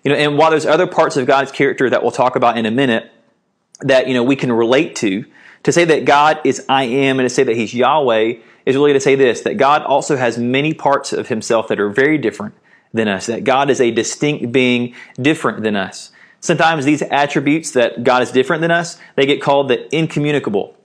You 0.04 0.12
know, 0.12 0.16
and 0.16 0.38
while 0.38 0.50
there's 0.50 0.66
other 0.66 0.86
parts 0.86 1.16
of 1.16 1.26
God's 1.26 1.50
character 1.50 1.90
that 1.90 2.02
we'll 2.02 2.12
talk 2.12 2.36
about 2.36 2.56
in 2.56 2.64
a 2.64 2.70
minute 2.70 3.10
that, 3.80 4.06
you 4.06 4.14
know, 4.14 4.22
we 4.22 4.36
can 4.36 4.52
relate 4.52 4.96
to, 4.96 5.24
to 5.66 5.72
say 5.72 5.84
that 5.84 6.04
God 6.04 6.40
is 6.44 6.64
I 6.68 6.84
am 6.84 7.18
and 7.18 7.28
to 7.28 7.34
say 7.34 7.42
that 7.42 7.56
he's 7.56 7.74
Yahweh 7.74 8.34
is 8.64 8.76
really 8.76 8.92
to 8.92 9.00
say 9.00 9.16
this, 9.16 9.40
that 9.40 9.56
God 9.56 9.82
also 9.82 10.16
has 10.16 10.38
many 10.38 10.72
parts 10.72 11.12
of 11.12 11.26
himself 11.26 11.66
that 11.66 11.80
are 11.80 11.90
very 11.90 12.18
different 12.18 12.54
than 12.94 13.08
us, 13.08 13.26
that 13.26 13.42
God 13.42 13.68
is 13.68 13.80
a 13.80 13.90
distinct 13.90 14.52
being 14.52 14.94
different 15.20 15.64
than 15.64 15.74
us. 15.74 16.12
Sometimes 16.38 16.84
these 16.84 17.02
attributes 17.02 17.72
that 17.72 18.04
God 18.04 18.22
is 18.22 18.30
different 18.30 18.60
than 18.60 18.70
us, 18.70 18.96
they 19.16 19.26
get 19.26 19.42
called 19.42 19.66
the 19.66 19.92
incommunicable 19.92 20.76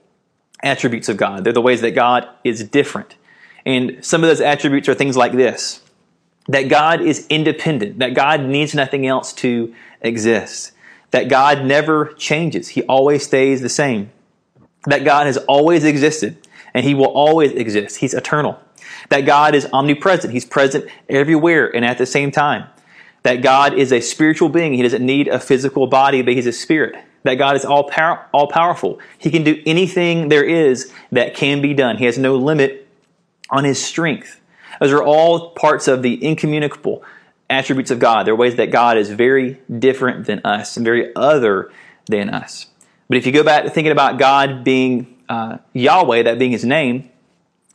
attributes 0.64 1.08
of 1.08 1.16
God. 1.16 1.44
They're 1.44 1.52
the 1.52 1.60
ways 1.60 1.80
that 1.82 1.92
God 1.92 2.26
is 2.42 2.64
different. 2.64 3.14
And 3.64 4.04
some 4.04 4.24
of 4.24 4.28
those 4.30 4.40
attributes 4.40 4.88
are 4.88 4.94
things 4.94 5.16
like 5.16 5.30
this 5.30 5.80
that 6.48 6.62
God 6.62 7.00
is 7.00 7.24
independent, 7.28 8.00
that 8.00 8.14
God 8.14 8.40
needs 8.40 8.74
nothing 8.74 9.06
else 9.06 9.32
to 9.34 9.72
exist, 10.00 10.72
that 11.12 11.28
God 11.28 11.64
never 11.64 12.06
changes, 12.14 12.70
He 12.70 12.82
always 12.82 13.22
stays 13.22 13.60
the 13.60 13.68
same, 13.68 14.10
that 14.86 15.04
God 15.04 15.26
has 15.26 15.36
always 15.38 15.84
existed 15.84 16.36
and 16.74 16.84
He 16.84 16.94
will 16.94 17.06
always 17.06 17.52
exist, 17.52 17.98
He's 17.98 18.14
eternal, 18.14 18.58
that 19.08 19.22
God 19.22 19.54
is 19.54 19.68
omnipresent, 19.72 20.32
He's 20.32 20.44
present 20.44 20.86
everywhere 21.08 21.74
and 21.74 21.84
at 21.84 21.98
the 21.98 22.06
same 22.06 22.30
time, 22.30 22.68
that 23.22 23.36
God 23.36 23.74
is 23.74 23.92
a 23.92 24.00
spiritual 24.00 24.48
being, 24.48 24.74
He 24.74 24.82
doesn't 24.82 25.04
need 25.04 25.28
a 25.28 25.38
physical 25.38 25.86
body, 25.86 26.22
but 26.22 26.34
He's 26.34 26.46
a 26.46 26.52
spirit. 26.52 26.96
That 27.24 27.34
God 27.34 27.54
is 27.54 27.64
all, 27.64 27.84
power, 27.84 28.26
all 28.32 28.48
powerful. 28.48 28.98
He 29.16 29.30
can 29.30 29.44
do 29.44 29.62
anything 29.64 30.28
there 30.28 30.42
is 30.42 30.92
that 31.12 31.36
can 31.36 31.62
be 31.62 31.72
done. 31.72 31.96
He 31.96 32.04
has 32.06 32.18
no 32.18 32.34
limit 32.34 32.88
on 33.48 33.62
his 33.62 33.80
strength. 33.80 34.40
Those 34.80 34.92
are 34.92 35.02
all 35.02 35.50
parts 35.50 35.86
of 35.86 36.02
the 36.02 36.24
incommunicable 36.24 37.04
attributes 37.48 37.92
of 37.92 38.00
God. 38.00 38.26
They're 38.26 38.34
ways 38.34 38.56
that 38.56 38.72
God 38.72 38.96
is 38.96 39.10
very 39.10 39.60
different 39.78 40.26
than 40.26 40.40
us 40.44 40.76
and 40.76 40.84
very 40.84 41.14
other 41.14 41.70
than 42.06 42.30
us. 42.30 42.66
But 43.12 43.18
if 43.18 43.26
you 43.26 43.32
go 43.32 43.44
back 43.44 43.64
to 43.64 43.68
thinking 43.68 43.92
about 43.92 44.18
God 44.18 44.64
being 44.64 45.18
uh, 45.28 45.58
Yahweh, 45.74 46.22
that 46.22 46.38
being 46.38 46.50
his 46.50 46.64
name, 46.64 47.10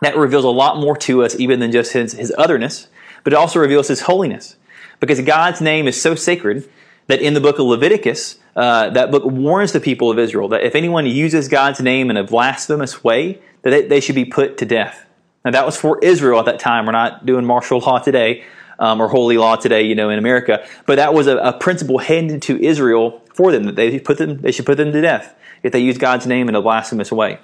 that 0.01 0.17
reveals 0.17 0.43
a 0.43 0.49
lot 0.49 0.77
more 0.79 0.97
to 0.97 1.23
us 1.23 1.39
even 1.39 1.59
than 1.59 1.71
just 1.71 1.93
his, 1.93 2.13
his 2.13 2.33
otherness, 2.39 2.87
but 3.23 3.33
it 3.33 3.35
also 3.35 3.59
reveals 3.59 3.87
his 3.87 4.01
holiness. 4.01 4.55
Because 4.99 5.21
God's 5.21 5.61
name 5.61 5.87
is 5.87 6.01
so 6.01 6.15
sacred 6.15 6.67
that 7.05 7.21
in 7.21 7.35
the 7.35 7.39
book 7.39 7.59
of 7.59 7.67
Leviticus, 7.67 8.39
uh, 8.55 8.89
that 8.89 9.11
book 9.11 9.25
warns 9.25 9.73
the 9.73 9.79
people 9.79 10.09
of 10.09 10.17
Israel 10.17 10.47
that 10.47 10.63
if 10.63 10.73
anyone 10.73 11.05
uses 11.05 11.47
God's 11.47 11.81
name 11.81 12.09
in 12.09 12.17
a 12.17 12.23
blasphemous 12.23 13.03
way, 13.03 13.39
that 13.61 13.69
they, 13.69 13.87
they 13.87 13.99
should 13.99 14.15
be 14.15 14.25
put 14.25 14.57
to 14.57 14.65
death. 14.65 15.05
Now, 15.45 15.51
that 15.51 15.67
was 15.67 15.77
for 15.77 15.99
Israel 15.99 16.39
at 16.39 16.45
that 16.45 16.59
time. 16.59 16.87
We're 16.87 16.93
not 16.93 17.27
doing 17.27 17.45
martial 17.45 17.77
law 17.77 17.99
today 17.99 18.43
um, 18.79 18.99
or 18.99 19.07
holy 19.07 19.37
law 19.37 19.55
today, 19.55 19.83
you 19.83 19.93
know, 19.93 20.09
in 20.09 20.17
America. 20.17 20.67
But 20.87 20.95
that 20.95 21.13
was 21.13 21.27
a, 21.27 21.37
a 21.37 21.53
principle 21.53 21.99
handed 21.99 22.41
to 22.43 22.59
Israel 22.59 23.21
for 23.37 23.51
them 23.51 23.63
that 23.63 23.75
they 23.75 23.99
put 23.99 24.17
them, 24.17 24.41
they 24.41 24.51
should 24.51 24.65
put 24.65 24.77
them 24.77 24.91
to 24.91 25.01
death 25.01 25.35
if 25.63 25.71
they 25.71 25.79
use 25.79 25.97
God's 25.97 26.27
name 26.27 26.49
in 26.49 26.55
a 26.55 26.61
blasphemous 26.61 27.11
way. 27.11 27.39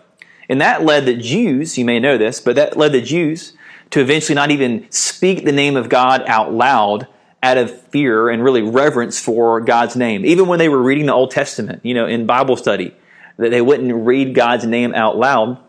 And 0.49 0.59
that 0.59 0.83
led 0.83 1.05
the 1.05 1.15
Jews, 1.15 1.77
you 1.77 1.85
may 1.85 1.99
know 1.99 2.17
this, 2.17 2.41
but 2.41 2.57
that 2.57 2.75
led 2.75 2.91
the 2.91 3.01
Jews 3.01 3.53
to 3.91 4.01
eventually 4.01 4.35
not 4.35 4.51
even 4.51 4.85
speak 4.91 5.45
the 5.45 5.51
name 5.53 5.77
of 5.77 5.87
God 5.87 6.23
out 6.27 6.53
loud 6.53 7.07
out 7.41 7.57
of 7.57 7.81
fear 7.89 8.29
and 8.29 8.41
really 8.41 8.61
reverence 8.61 9.19
for 9.19 9.59
God's 9.59 9.95
name. 9.95 10.25
Even 10.25 10.47
when 10.47 10.59
they 10.59 10.69
were 10.69 10.81
reading 10.81 11.07
the 11.07 11.13
Old 11.13 11.31
Testament, 11.31 11.81
you 11.83 11.93
know, 11.93 12.07
in 12.07 12.25
Bible 12.25 12.55
study, 12.55 12.95
that 13.37 13.51
they 13.51 13.61
wouldn't 13.61 14.05
read 14.05 14.33
God's 14.33 14.65
name 14.65 14.93
out 14.95 15.17
loud 15.17 15.59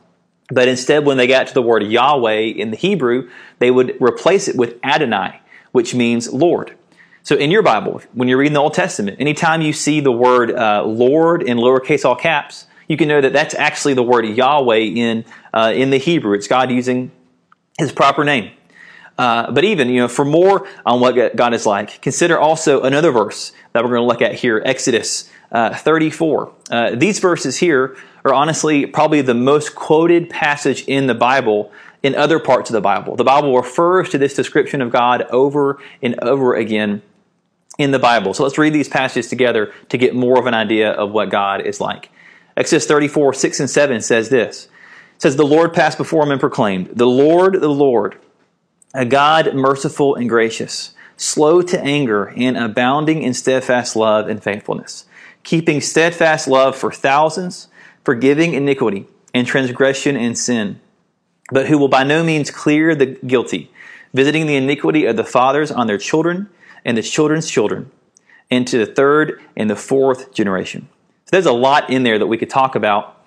but 0.50 0.68
instead, 0.68 1.06
when 1.06 1.16
they 1.16 1.26
got 1.26 1.46
to 1.46 1.54
the 1.54 1.62
word 1.62 1.82
Yahweh 1.82 2.40
in 2.40 2.70
the 2.70 2.76
Hebrew, 2.76 3.30
they 3.58 3.70
would 3.70 3.96
replace 4.00 4.46
it 4.46 4.56
with 4.56 4.78
Adonai, 4.84 5.40
which 5.72 5.94
means 5.94 6.32
Lord. 6.32 6.76
So 7.24 7.36
in 7.36 7.50
your 7.50 7.62
Bible, 7.62 8.02
when 8.12 8.28
you're 8.28 8.36
reading 8.36 8.52
the 8.52 8.60
Old 8.60 8.74
Testament, 8.74 9.18
anytime 9.18 9.62
you 9.62 9.72
see 9.72 10.00
the 10.00 10.12
word 10.12 10.50
uh, 10.50 10.84
Lord 10.84 11.42
in 11.42 11.56
lowercase 11.56 12.04
all 12.04 12.14
caps, 12.14 12.66
you 12.86 12.98
can 12.98 13.08
know 13.08 13.18
that 13.18 13.32
that's 13.32 13.54
actually 13.54 13.94
the 13.94 14.02
word 14.02 14.26
Yahweh 14.26 14.76
in 14.76 15.24
uh, 15.54 15.72
in 15.74 15.88
the 15.88 15.96
Hebrew. 15.96 16.34
It's 16.34 16.46
God 16.46 16.70
using 16.70 17.10
His 17.78 17.92
proper 17.92 18.24
name. 18.24 18.50
Uh, 19.16 19.50
but 19.50 19.64
even 19.64 19.88
you 19.88 20.00
know, 20.00 20.08
for 20.08 20.26
more 20.26 20.68
on 20.84 21.00
what 21.00 21.34
God 21.34 21.54
is 21.54 21.64
like, 21.64 22.02
consider 22.02 22.38
also 22.38 22.82
another 22.82 23.10
verse 23.10 23.52
that 23.72 23.82
we're 23.82 23.88
going 23.88 24.02
to 24.02 24.06
look 24.06 24.20
at 24.20 24.34
here, 24.34 24.60
Exodus 24.62 25.30
uh, 25.50 25.74
34. 25.74 26.52
Uh, 26.70 26.90
these 26.94 27.20
verses 27.20 27.56
here 27.56 27.96
are 28.26 28.34
honestly 28.34 28.84
probably 28.84 29.22
the 29.22 29.32
most 29.32 29.74
quoted 29.74 30.28
passage 30.28 30.84
in 30.86 31.06
the 31.06 31.14
Bible 31.14 31.72
in 32.02 32.14
other 32.14 32.38
parts 32.38 32.68
of 32.68 32.74
the 32.74 32.82
Bible. 32.82 33.16
The 33.16 33.24
Bible 33.24 33.56
refers 33.56 34.10
to 34.10 34.18
this 34.18 34.34
description 34.34 34.82
of 34.82 34.90
God 34.90 35.22
over 35.30 35.78
and 36.02 36.20
over 36.20 36.54
again 36.54 37.00
in 37.78 37.90
the 37.90 37.98
Bible. 37.98 38.34
So 38.34 38.42
let's 38.44 38.58
read 38.58 38.72
these 38.72 38.88
passages 38.88 39.28
together 39.28 39.72
to 39.88 39.98
get 39.98 40.14
more 40.14 40.38
of 40.38 40.46
an 40.46 40.54
idea 40.54 40.92
of 40.92 41.12
what 41.12 41.30
God 41.30 41.66
is 41.66 41.80
like. 41.80 42.10
Exodus 42.56 42.86
34, 42.86 43.34
6 43.34 43.60
and 43.60 43.70
7 43.70 44.00
says 44.00 44.28
this. 44.28 44.66
It 45.16 45.22
says, 45.22 45.36
The 45.36 45.46
Lord 45.46 45.74
passed 45.74 45.98
before 45.98 46.22
him 46.22 46.30
and 46.30 46.40
proclaimed, 46.40 46.90
The 46.94 47.06
Lord, 47.06 47.60
the 47.60 47.68
Lord, 47.68 48.16
a 48.94 49.04
God 49.04 49.54
merciful 49.54 50.14
and 50.14 50.28
gracious, 50.28 50.94
slow 51.16 51.62
to 51.62 51.80
anger 51.80 52.32
and 52.36 52.56
abounding 52.56 53.22
in 53.22 53.34
steadfast 53.34 53.96
love 53.96 54.28
and 54.28 54.42
faithfulness, 54.42 55.06
keeping 55.42 55.80
steadfast 55.80 56.46
love 56.46 56.76
for 56.76 56.92
thousands, 56.92 57.68
forgiving 58.04 58.54
iniquity 58.54 59.08
and 59.32 59.46
transgression 59.48 60.16
and 60.16 60.38
sin, 60.38 60.80
but 61.50 61.66
who 61.66 61.76
will 61.76 61.88
by 61.88 62.04
no 62.04 62.22
means 62.22 62.52
clear 62.52 62.94
the 62.94 63.06
guilty, 63.06 63.70
visiting 64.12 64.46
the 64.46 64.56
iniquity 64.56 65.06
of 65.06 65.16
the 65.16 65.24
fathers 65.24 65.72
on 65.72 65.88
their 65.88 65.98
children 65.98 66.48
and 66.84 66.96
the 66.96 67.02
children's 67.02 67.50
children, 67.50 67.90
into 68.50 68.78
the 68.78 68.86
third 68.86 69.40
and 69.56 69.70
the 69.70 69.76
fourth 69.76 70.32
generation. 70.34 70.88
So 71.26 71.30
there's 71.32 71.46
a 71.46 71.52
lot 71.52 71.90
in 71.90 72.02
there 72.02 72.18
that 72.18 72.26
we 72.26 72.36
could 72.36 72.50
talk 72.50 72.74
about, 72.74 73.20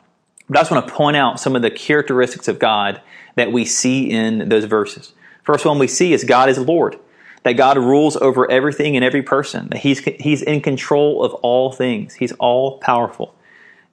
but 0.47 0.57
I 0.57 0.61
just 0.61 0.71
want 0.71 0.87
to 0.87 0.93
point 0.93 1.17
out 1.17 1.39
some 1.39 1.55
of 1.55 1.61
the 1.61 1.71
characteristics 1.71 2.47
of 2.47 2.59
God 2.59 3.01
that 3.35 3.51
we 3.51 3.65
see 3.65 4.09
in 4.09 4.49
those 4.49 4.65
verses. 4.65 5.13
First 5.43 5.65
one 5.65 5.79
we 5.79 5.87
see 5.87 6.13
is 6.13 6.23
God 6.23 6.49
is 6.49 6.57
Lord, 6.57 6.97
that 7.43 7.53
God 7.53 7.77
rules 7.77 8.15
over 8.17 8.49
everything 8.49 8.95
and 8.95 9.03
every 9.03 9.23
person, 9.23 9.69
that 9.69 9.79
He's, 9.79 9.99
he's 9.99 10.41
in 10.41 10.61
control 10.61 11.23
of 11.23 11.33
all 11.35 11.71
things, 11.71 12.13
He's 12.13 12.33
all 12.33 12.77
powerful. 12.79 13.33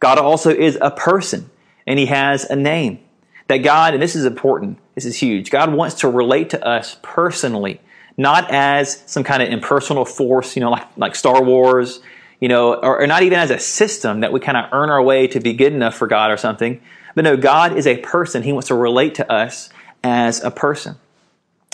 God 0.04 0.18
also 0.18 0.50
is 0.50 0.76
a 0.82 0.90
person 0.90 1.50
and 1.86 1.98
he 1.98 2.06
has 2.06 2.44
a 2.44 2.56
name. 2.56 3.00
That 3.48 3.58
God, 3.58 3.94
and 3.94 4.02
this 4.02 4.16
is 4.16 4.24
important, 4.24 4.78
this 4.94 5.04
is 5.04 5.16
huge, 5.16 5.50
God 5.50 5.72
wants 5.72 5.96
to 5.96 6.08
relate 6.08 6.50
to 6.50 6.66
us 6.66 6.98
personally, 7.02 7.80
not 8.16 8.50
as 8.50 9.02
some 9.06 9.24
kind 9.24 9.42
of 9.42 9.48
impersonal 9.48 10.04
force, 10.04 10.56
you 10.56 10.60
know, 10.60 10.70
like, 10.70 10.86
like 10.96 11.14
Star 11.14 11.42
Wars, 11.42 12.00
you 12.40 12.48
know, 12.48 12.74
or, 12.74 13.02
or 13.02 13.06
not 13.06 13.22
even 13.22 13.38
as 13.38 13.50
a 13.50 13.58
system 13.58 14.20
that 14.20 14.32
we 14.32 14.40
kind 14.40 14.56
of 14.56 14.66
earn 14.72 14.90
our 14.90 15.02
way 15.02 15.26
to 15.28 15.40
be 15.40 15.52
good 15.52 15.72
enough 15.72 15.94
for 15.94 16.06
God 16.06 16.30
or 16.30 16.36
something. 16.36 16.80
But 17.14 17.24
no, 17.24 17.36
God 17.36 17.76
is 17.76 17.86
a 17.86 17.96
person. 17.98 18.42
He 18.42 18.52
wants 18.52 18.68
to 18.68 18.74
relate 18.74 19.14
to 19.16 19.32
us 19.32 19.70
as 20.02 20.42
a 20.42 20.50
person. 20.50 20.96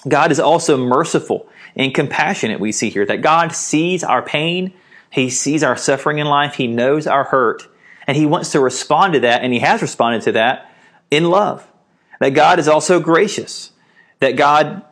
God 0.09 0.33
is 0.33 0.41
also 0.41 0.77
merciful 0.77 1.49
and 1.77 1.95
compassionate, 1.95 2.61
we 2.61 2.73
see 2.73 2.91
here, 2.91 3.07
that 3.07 3.23
God 3.23 3.55
sees 3.55 4.03
our 4.03 4.23
pain, 4.23 4.73
He 5.11 5.31
sees 5.31 5.63
our 5.63 5.77
suffering 5.77 6.19
in 6.19 6.27
life, 6.27 6.55
He 6.55 6.67
knows 6.67 7.07
our 7.07 7.25
hurt, 7.25 7.69
and 8.11 8.17
he 8.17 8.27
wants 8.27 8.51
to 8.51 8.61
respond 8.61 9.13
to 9.13 9.21
that, 9.21 9.43
and 9.43 9.53
he 9.53 9.61
has 9.61 9.83
responded 9.83 10.23
to 10.23 10.33
that 10.33 10.73
in 11.13 11.31
love. 11.31 11.65
That 12.19 12.31
God 12.31 12.59
is 12.59 12.67
also 12.67 12.99
gracious. 12.99 13.71
That 14.19 14.33
God 14.33 14.83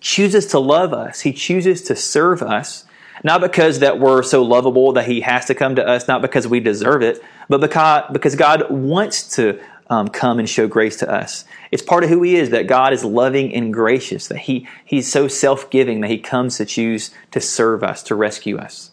chooses 0.00 0.46
to 0.46 0.58
love 0.58 0.92
us. 0.92 1.20
He 1.20 1.32
chooses 1.32 1.82
to 1.82 1.96
serve 1.96 2.42
us. 2.42 2.84
Not 3.24 3.40
because 3.40 3.78
that 3.78 3.98
we're 3.98 4.22
so 4.22 4.42
lovable 4.42 4.92
that 4.92 5.06
he 5.06 5.22
has 5.22 5.46
to 5.46 5.54
come 5.54 5.76
to 5.76 5.86
us, 5.86 6.06
not 6.06 6.20
because 6.20 6.46
we 6.46 6.60
deserve 6.60 7.02
it, 7.02 7.22
but 7.48 7.62
because, 7.62 8.04
because 8.12 8.36
God 8.36 8.70
wants 8.70 9.36
to 9.36 9.58
um, 9.88 10.08
come 10.08 10.38
and 10.38 10.48
show 10.48 10.68
grace 10.68 10.96
to 10.98 11.10
us. 11.10 11.44
It's 11.70 11.82
part 11.82 12.04
of 12.04 12.10
who 12.10 12.22
he 12.22 12.36
is, 12.36 12.50
that 12.50 12.66
God 12.66 12.92
is 12.92 13.04
loving 13.04 13.54
and 13.54 13.72
gracious, 13.72 14.28
that 14.28 14.38
he, 14.40 14.68
he's 14.84 15.10
so 15.10 15.28
self-giving 15.28 16.02
that 16.02 16.10
he 16.10 16.18
comes 16.18 16.58
to 16.58 16.66
choose 16.66 17.10
to 17.30 17.40
serve 17.40 17.82
us, 17.82 18.02
to 18.04 18.14
rescue 18.14 18.58
us. 18.58 18.90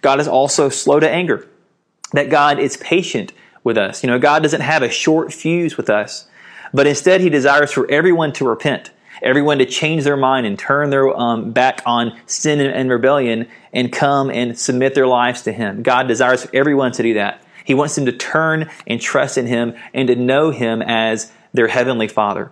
God 0.00 0.18
is 0.18 0.28
also 0.28 0.68
slow 0.68 0.98
to 0.98 1.08
anger 1.08 1.46
that 2.12 2.28
God 2.28 2.58
is 2.58 2.76
patient 2.76 3.32
with 3.62 3.78
us. 3.78 4.02
You 4.02 4.10
know, 4.10 4.18
God 4.18 4.42
doesn't 4.42 4.62
have 4.62 4.82
a 4.82 4.90
short 4.90 5.32
fuse 5.32 5.76
with 5.76 5.88
us, 5.88 6.26
but 6.74 6.86
instead 6.86 7.20
He 7.20 7.30
desires 7.30 7.72
for 7.72 7.88
everyone 7.90 8.32
to 8.34 8.48
repent. 8.48 8.90
Everyone 9.22 9.58
to 9.58 9.66
change 9.66 10.04
their 10.04 10.16
mind 10.16 10.46
and 10.46 10.58
turn 10.58 10.90
their 10.90 11.14
um, 11.16 11.52
back 11.52 11.82
on 11.86 12.18
sin 12.26 12.60
and, 12.60 12.90
rebellion 12.90 13.48
and 13.72 13.92
come 13.92 14.30
and 14.30 14.58
submit 14.58 14.94
their 14.94 15.06
lives 15.06 15.42
to 15.42 15.52
Him. 15.52 15.82
God 15.82 16.08
desires 16.08 16.46
everyone 16.52 16.92
to 16.92 17.02
do 17.02 17.14
that. 17.14 17.42
He 17.64 17.74
wants 17.74 17.94
them 17.94 18.06
to 18.06 18.12
turn 18.12 18.70
and 18.86 19.00
trust 19.00 19.38
in 19.38 19.46
Him 19.46 19.74
and 19.94 20.08
to 20.08 20.16
know 20.16 20.50
Him 20.50 20.82
as 20.82 21.32
their 21.52 21.68
Heavenly 21.68 22.08
Father. 22.08 22.50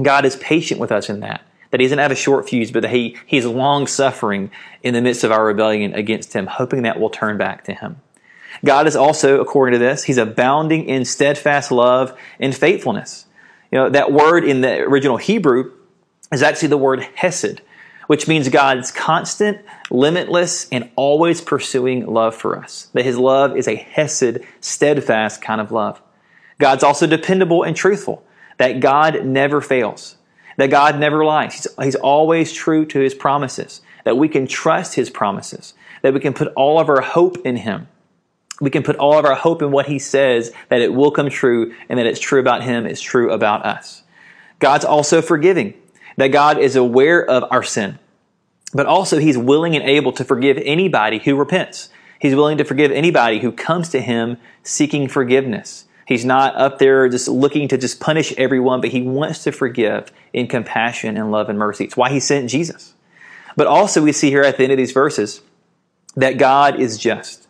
God 0.00 0.24
is 0.24 0.36
patient 0.36 0.80
with 0.80 0.92
us 0.92 1.08
in 1.08 1.20
that. 1.20 1.42
That 1.70 1.80
he 1.80 1.86
doesn't 1.86 1.98
have 1.98 2.10
a 2.10 2.16
short 2.16 2.48
fuse, 2.48 2.72
but 2.72 2.82
that 2.82 2.90
he, 2.90 3.16
he's 3.26 3.46
long 3.46 3.86
suffering 3.86 4.50
in 4.82 4.92
the 4.92 5.00
midst 5.00 5.22
of 5.22 5.30
our 5.30 5.44
rebellion 5.44 5.94
against 5.94 6.32
him, 6.32 6.46
hoping 6.46 6.82
that 6.82 6.98
we'll 6.98 7.10
turn 7.10 7.38
back 7.38 7.64
to 7.64 7.74
him. 7.74 8.00
God 8.64 8.88
is 8.88 8.96
also, 8.96 9.40
according 9.40 9.78
to 9.78 9.84
this, 9.84 10.02
he's 10.04 10.18
abounding 10.18 10.86
in 10.86 11.04
steadfast 11.04 11.70
love 11.70 12.18
and 12.40 12.54
faithfulness. 12.54 13.26
You 13.70 13.78
know, 13.78 13.90
that 13.90 14.10
word 14.10 14.44
in 14.44 14.62
the 14.62 14.80
original 14.80 15.16
Hebrew 15.16 15.72
is 16.32 16.42
actually 16.42 16.68
the 16.68 16.78
word 16.78 17.02
hesed, 17.14 17.60
which 18.06 18.28
means 18.28 18.48
God's 18.48 18.90
constant, 18.90 19.58
limitless, 19.90 20.68
and 20.70 20.90
always 20.96 21.40
pursuing 21.40 22.06
love 22.06 22.34
for 22.34 22.58
us. 22.58 22.88
That 22.94 23.04
his 23.04 23.18
love 23.18 23.56
is 23.56 23.68
a 23.68 23.76
hesed, 23.76 24.40
steadfast 24.60 25.42
kind 25.42 25.60
of 25.60 25.72
love. 25.72 26.00
God's 26.58 26.84
also 26.84 27.06
dependable 27.06 27.62
and 27.62 27.74
truthful, 27.74 28.24
that 28.58 28.80
God 28.80 29.24
never 29.24 29.60
fails, 29.60 30.16
that 30.56 30.70
God 30.70 30.98
never 30.98 31.24
lies. 31.24 31.54
He's, 31.54 31.66
he's 31.82 31.94
always 31.96 32.52
true 32.52 32.84
to 32.86 33.00
his 33.00 33.14
promises, 33.14 33.80
that 34.04 34.16
we 34.16 34.28
can 34.28 34.46
trust 34.46 34.94
his 34.94 35.10
promises, 35.10 35.74
that 36.02 36.14
we 36.14 36.20
can 36.20 36.34
put 36.34 36.52
all 36.54 36.78
of 36.78 36.88
our 36.88 37.00
hope 37.00 37.38
in 37.44 37.56
him 37.56 37.88
we 38.60 38.70
can 38.70 38.82
put 38.82 38.96
all 38.96 39.18
of 39.18 39.24
our 39.24 39.34
hope 39.34 39.62
in 39.62 39.70
what 39.70 39.86
he 39.86 39.98
says 39.98 40.52
that 40.68 40.82
it 40.82 40.92
will 40.92 41.10
come 41.10 41.30
true 41.30 41.74
and 41.88 41.98
that 41.98 42.06
it's 42.06 42.20
true 42.20 42.40
about 42.40 42.62
him, 42.62 42.86
it's 42.86 43.00
true 43.00 43.32
about 43.32 43.64
us. 43.64 44.02
God's 44.58 44.84
also 44.84 45.22
forgiving, 45.22 45.74
that 46.16 46.28
God 46.28 46.58
is 46.58 46.76
aware 46.76 47.24
of 47.24 47.44
our 47.50 47.62
sin, 47.62 47.98
but 48.72 48.86
also 48.86 49.18
he's 49.18 49.38
willing 49.38 49.74
and 49.74 49.84
able 49.84 50.12
to 50.12 50.24
forgive 50.24 50.58
anybody 50.58 51.18
who 51.18 51.36
repents. 51.36 51.88
He's 52.18 52.34
willing 52.34 52.58
to 52.58 52.64
forgive 52.64 52.90
anybody 52.90 53.38
who 53.40 53.52
comes 53.52 53.88
to 53.90 54.00
him 54.00 54.36
seeking 54.62 55.08
forgiveness. 55.08 55.86
He's 56.06 56.24
not 56.24 56.56
up 56.56 56.78
there 56.78 57.08
just 57.08 57.28
looking 57.28 57.68
to 57.68 57.78
just 57.78 58.00
punish 58.00 58.32
everyone, 58.36 58.80
but 58.80 58.90
he 58.90 59.00
wants 59.00 59.44
to 59.44 59.52
forgive 59.52 60.12
in 60.32 60.48
compassion 60.48 61.16
and 61.16 61.30
love 61.30 61.48
and 61.48 61.58
mercy. 61.58 61.84
It's 61.84 61.96
why 61.96 62.10
he 62.10 62.20
sent 62.20 62.50
Jesus. 62.50 62.94
But 63.56 63.66
also 63.66 64.02
we 64.02 64.12
see 64.12 64.28
here 64.28 64.42
at 64.42 64.56
the 64.56 64.64
end 64.64 64.72
of 64.72 64.78
these 64.78 64.92
verses 64.92 65.40
that 66.16 66.36
God 66.36 66.80
is 66.80 66.98
just 66.98 67.46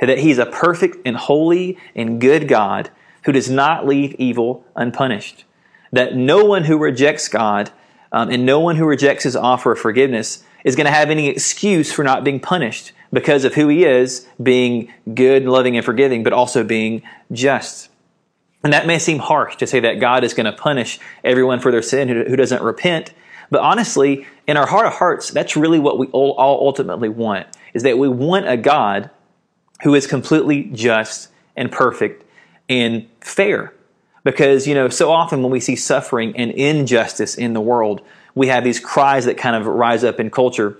that 0.00 0.18
he's 0.18 0.38
a 0.38 0.46
perfect 0.46 0.96
and 1.06 1.16
holy 1.16 1.78
and 1.94 2.20
good 2.20 2.48
God 2.48 2.90
who 3.24 3.32
does 3.32 3.48
not 3.48 3.86
leave 3.86 4.14
evil 4.18 4.64
unpunished. 4.74 5.44
That 5.92 6.16
no 6.16 6.44
one 6.44 6.64
who 6.64 6.76
rejects 6.76 7.28
God 7.28 7.70
um, 8.12 8.30
and 8.30 8.46
no 8.46 8.60
one 8.60 8.76
who 8.76 8.84
rejects 8.84 9.24
his 9.24 9.34
offer 9.34 9.72
of 9.72 9.78
forgiveness 9.78 10.44
is 10.64 10.76
going 10.76 10.86
to 10.86 10.92
have 10.92 11.10
any 11.10 11.28
excuse 11.28 11.90
for 11.90 12.04
not 12.04 12.22
being 12.22 12.38
punished 12.38 12.92
because 13.12 13.44
of 13.44 13.54
who 13.54 13.68
he 13.68 13.84
is, 13.84 14.26
being 14.42 14.92
good, 15.14 15.44
loving, 15.44 15.76
and 15.76 15.84
forgiving, 15.84 16.22
but 16.22 16.32
also 16.32 16.62
being 16.62 17.02
just. 17.32 17.88
And 18.62 18.72
that 18.72 18.86
may 18.86 18.98
seem 18.98 19.18
harsh 19.18 19.56
to 19.56 19.66
say 19.66 19.80
that 19.80 19.98
God 19.98 20.24
is 20.24 20.34
going 20.34 20.46
to 20.46 20.52
punish 20.52 21.00
everyone 21.24 21.58
for 21.58 21.72
their 21.72 21.82
sin 21.82 22.08
who, 22.08 22.24
who 22.24 22.36
doesn't 22.36 22.62
repent. 22.62 23.12
But 23.50 23.60
honestly, 23.60 24.26
in 24.46 24.56
our 24.56 24.66
heart 24.66 24.86
of 24.86 24.94
hearts, 24.94 25.30
that's 25.30 25.56
really 25.56 25.78
what 25.78 25.98
we 25.98 26.06
all, 26.08 26.32
all 26.32 26.66
ultimately 26.66 27.08
want, 27.08 27.46
is 27.74 27.82
that 27.82 27.98
we 27.98 28.08
want 28.08 28.48
a 28.48 28.56
God 28.56 29.10
who 29.82 29.94
is 29.94 30.06
completely 30.06 30.64
just 30.64 31.28
and 31.56 31.70
perfect 31.70 32.24
and 32.68 33.08
fair. 33.20 33.74
Because, 34.24 34.66
you 34.66 34.74
know, 34.74 34.88
so 34.88 35.10
often 35.10 35.42
when 35.42 35.50
we 35.50 35.60
see 35.60 35.76
suffering 35.76 36.36
and 36.36 36.50
injustice 36.52 37.34
in 37.34 37.54
the 37.54 37.60
world, 37.60 38.02
we 38.34 38.48
have 38.48 38.64
these 38.64 38.80
cries 38.80 39.24
that 39.24 39.36
kind 39.36 39.56
of 39.56 39.66
rise 39.66 40.04
up 40.04 40.20
in 40.20 40.30
culture 40.30 40.76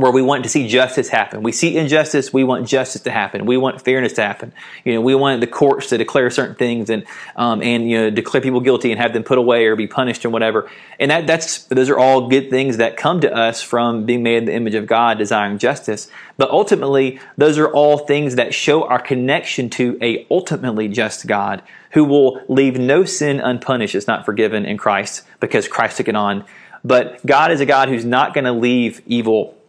where 0.00 0.10
we 0.10 0.22
want 0.22 0.42
to 0.44 0.48
see 0.48 0.66
justice 0.68 1.08
happen. 1.08 1.42
We 1.42 1.52
see 1.52 1.76
injustice, 1.76 2.32
we 2.32 2.44
want 2.44 2.66
justice 2.66 3.02
to 3.02 3.10
happen. 3.10 3.46
We 3.46 3.56
want 3.56 3.82
fairness 3.82 4.14
to 4.14 4.22
happen. 4.22 4.52
You 4.84 4.94
know, 4.94 5.00
we 5.00 5.14
want 5.14 5.40
the 5.40 5.46
courts 5.46 5.88
to 5.88 5.98
declare 5.98 6.30
certain 6.30 6.56
things 6.56 6.90
and 6.90 7.04
um, 7.36 7.62
and 7.62 7.88
you 7.88 7.98
know 7.98 8.10
declare 8.10 8.40
people 8.40 8.60
guilty 8.60 8.90
and 8.90 9.00
have 9.00 9.12
them 9.12 9.22
put 9.22 9.38
away 9.38 9.66
or 9.66 9.76
be 9.76 9.86
punished 9.86 10.24
and 10.24 10.32
whatever. 10.32 10.70
And 10.98 11.10
that 11.10 11.26
that's 11.26 11.64
those 11.64 11.88
are 11.88 11.98
all 11.98 12.28
good 12.28 12.50
things 12.50 12.78
that 12.78 12.96
come 12.96 13.20
to 13.20 13.34
us 13.34 13.62
from 13.62 14.06
being 14.06 14.22
made 14.22 14.38
in 14.38 14.44
the 14.46 14.54
image 14.54 14.74
of 14.74 14.86
God, 14.86 15.18
desiring 15.18 15.58
justice. 15.58 16.10
But 16.36 16.50
ultimately, 16.50 17.20
those 17.36 17.58
are 17.58 17.68
all 17.68 17.98
things 17.98 18.36
that 18.36 18.54
show 18.54 18.84
our 18.84 19.00
connection 19.00 19.70
to 19.70 19.98
a 20.00 20.26
ultimately 20.30 20.88
just 20.88 21.26
God 21.26 21.62
who 21.92 22.04
will 22.04 22.40
leave 22.48 22.78
no 22.78 23.04
sin 23.04 23.40
unpunished. 23.40 23.94
It's 23.94 24.06
not 24.06 24.24
forgiven 24.24 24.64
in 24.64 24.78
Christ 24.78 25.26
because 25.40 25.68
Christ 25.68 25.96
took 25.96 26.08
it 26.08 26.16
on. 26.16 26.44
But 26.82 27.24
God 27.26 27.52
is 27.52 27.60
a 27.60 27.66
God 27.66 27.88
who's 27.88 28.04
not 28.04 28.32
going 28.32 28.44
to 28.44 28.52
leave 28.52 29.02
evil 29.06 29.59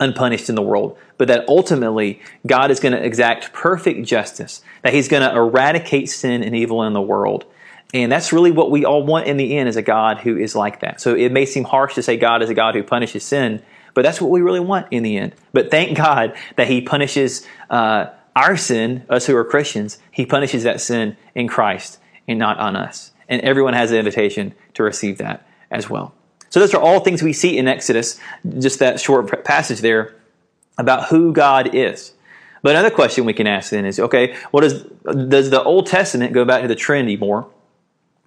unpunished 0.00 0.48
in 0.48 0.54
the 0.54 0.62
world, 0.62 0.98
but 1.18 1.28
that 1.28 1.48
ultimately 1.48 2.20
God 2.46 2.70
is 2.70 2.80
going 2.80 2.92
to 2.92 3.04
exact 3.04 3.52
perfect 3.52 4.06
justice, 4.06 4.62
that 4.82 4.92
He's 4.92 5.08
going 5.08 5.22
to 5.22 5.34
eradicate 5.34 6.08
sin 6.08 6.42
and 6.42 6.54
evil 6.54 6.82
in 6.82 6.92
the 6.92 7.02
world. 7.02 7.44
And 7.92 8.10
that's 8.10 8.32
really 8.32 8.50
what 8.50 8.72
we 8.72 8.84
all 8.84 9.04
want 9.04 9.28
in 9.28 9.36
the 9.36 9.56
end 9.56 9.68
is 9.68 9.76
a 9.76 9.82
God 9.82 10.18
who 10.18 10.36
is 10.36 10.56
like 10.56 10.80
that. 10.80 11.00
So 11.00 11.14
it 11.14 11.30
may 11.30 11.46
seem 11.46 11.62
harsh 11.62 11.94
to 11.94 12.02
say 12.02 12.16
God 12.16 12.42
is 12.42 12.50
a 12.50 12.54
God 12.54 12.74
who 12.74 12.82
punishes 12.82 13.22
sin, 13.24 13.62
but 13.94 14.02
that's 14.02 14.20
what 14.20 14.30
we 14.30 14.40
really 14.40 14.60
want 14.60 14.88
in 14.90 15.04
the 15.04 15.16
end. 15.16 15.34
But 15.52 15.70
thank 15.70 15.96
God 15.96 16.36
that 16.56 16.66
He 16.66 16.80
punishes 16.80 17.46
uh, 17.70 18.06
our 18.34 18.56
sin, 18.56 19.04
us 19.08 19.26
who 19.26 19.36
are 19.36 19.44
Christians, 19.44 19.98
He 20.10 20.26
punishes 20.26 20.64
that 20.64 20.80
sin 20.80 21.16
in 21.36 21.46
Christ 21.46 22.00
and 22.26 22.38
not 22.38 22.58
on 22.58 22.74
us. 22.74 23.12
And 23.28 23.40
everyone 23.42 23.74
has 23.74 23.92
an 23.92 23.98
invitation 23.98 24.54
to 24.74 24.82
receive 24.82 25.18
that 25.18 25.46
as 25.70 25.88
well. 25.88 26.14
So 26.54 26.60
those 26.60 26.72
are 26.72 26.80
all 26.80 27.00
things 27.00 27.20
we 27.20 27.32
see 27.32 27.58
in 27.58 27.66
Exodus, 27.66 28.20
just 28.60 28.78
that 28.78 29.00
short 29.00 29.42
passage 29.44 29.80
there 29.80 30.14
about 30.78 31.08
who 31.08 31.32
God 31.32 31.74
is. 31.74 32.12
But 32.62 32.76
another 32.76 32.94
question 32.94 33.24
we 33.24 33.32
can 33.32 33.48
ask 33.48 33.70
then 33.70 33.84
is, 33.84 33.98
okay, 33.98 34.36
what 34.52 34.62
is, 34.62 34.84
does 35.04 35.50
the 35.50 35.60
Old 35.64 35.88
Testament, 35.88 36.32
go 36.32 36.44
back 36.44 36.62
to 36.62 36.68
the 36.68 36.76
Trinity 36.76 37.16
more, 37.16 37.48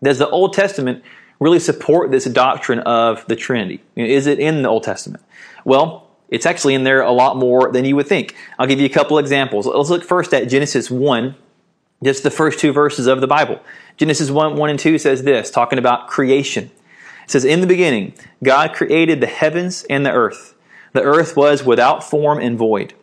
does 0.03 0.17
the 0.17 0.27
Old 0.27 0.51
Testament 0.51 1.05
really 1.39 1.57
support 1.57 2.11
this 2.11 2.25
doctrine 2.25 2.79
of 2.79 3.25
the 3.27 3.37
Trinity? 3.37 3.81
Is 3.95 4.27
it 4.27 4.39
in 4.39 4.61
the 4.61 4.67
Old 4.67 4.83
Testament? 4.83 5.23
Well, 5.63 6.09
it's 6.27 6.45
actually 6.45 6.73
in 6.73 6.83
there 6.83 6.99
a 6.99 7.13
lot 7.13 7.37
more 7.37 7.71
than 7.71 7.85
you 7.85 7.95
would 7.95 8.07
think. 8.07 8.35
I'll 8.59 8.67
give 8.67 8.81
you 8.81 8.87
a 8.87 8.89
couple 8.89 9.19
examples. 9.19 9.67
Let's 9.67 9.89
look 9.89 10.03
first 10.03 10.33
at 10.33 10.49
Genesis 10.49 10.91
1, 10.91 11.33
just 12.03 12.23
the 12.23 12.31
first 12.31 12.59
two 12.59 12.73
verses 12.73 13.07
of 13.07 13.21
the 13.21 13.27
Bible. 13.27 13.61
Genesis 13.95 14.29
1, 14.29 14.57
1 14.57 14.69
and 14.69 14.77
2 14.77 14.97
says 14.97 15.23
this, 15.23 15.49
talking 15.49 15.79
about 15.79 16.09
creation. 16.09 16.71
It 17.27 17.31
says, 17.31 17.43
In 17.43 17.59
the 17.59 17.67
beginning, 17.67 18.13
God 18.41 18.73
created 18.73 19.19
the 19.19 19.27
heavens 19.27 19.85
and 19.89 20.05
the 20.05 20.13
earth. 20.13 20.55
The 20.93 21.03
earth 21.03 21.35
was 21.35 21.61
without 21.61 22.01
form 22.01 22.39
and 22.39 22.57
void, 22.57 22.93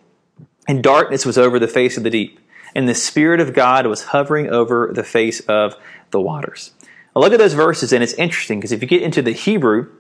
and 0.67 0.83
darkness 0.83 1.27
was 1.27 1.37
over 1.37 1.59
the 1.59 1.69
face 1.69 1.99
of 1.99 2.05
the 2.05 2.11
deep, 2.11 2.41
and 2.75 2.89
the 2.89 2.95
Spirit 2.95 3.39
of 3.39 3.53
God 3.53 3.87
was 3.87 4.05
hovering 4.05 4.49
over 4.49 4.91
the 4.95 5.05
face 5.05 5.41
of 5.41 5.77
the 6.11 6.23
waters. 6.23 6.73
Now 7.15 7.21
look 7.21 7.35
at 7.35 7.39
those 7.39 7.53
verses, 7.53 7.93
and 7.93 8.03
it's 8.03 8.15
interesting 8.15 8.61
because 8.61 8.73
if 8.73 8.81
you 8.81 8.89
get 8.89 9.03
into 9.03 9.21
the 9.21 9.33
Hebrew, 9.33 9.93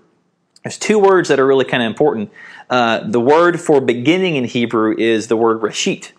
there's 0.63 0.79
two 0.79 0.99
words 0.99 1.29
that 1.29 1.39
are 1.39 1.47
really 1.47 1.67
kind 1.67 1.83
of 1.83 1.89
important. 1.89 2.33
Uh, 2.71 3.01
the 3.07 3.21
word 3.21 3.61
for 3.61 3.83
beginning 3.83 4.37
in 4.37 4.45
Hebrew 4.45 4.97
is 4.97 5.29
the 5.29 5.37
word 5.37 5.61
reshit. 5.61 6.13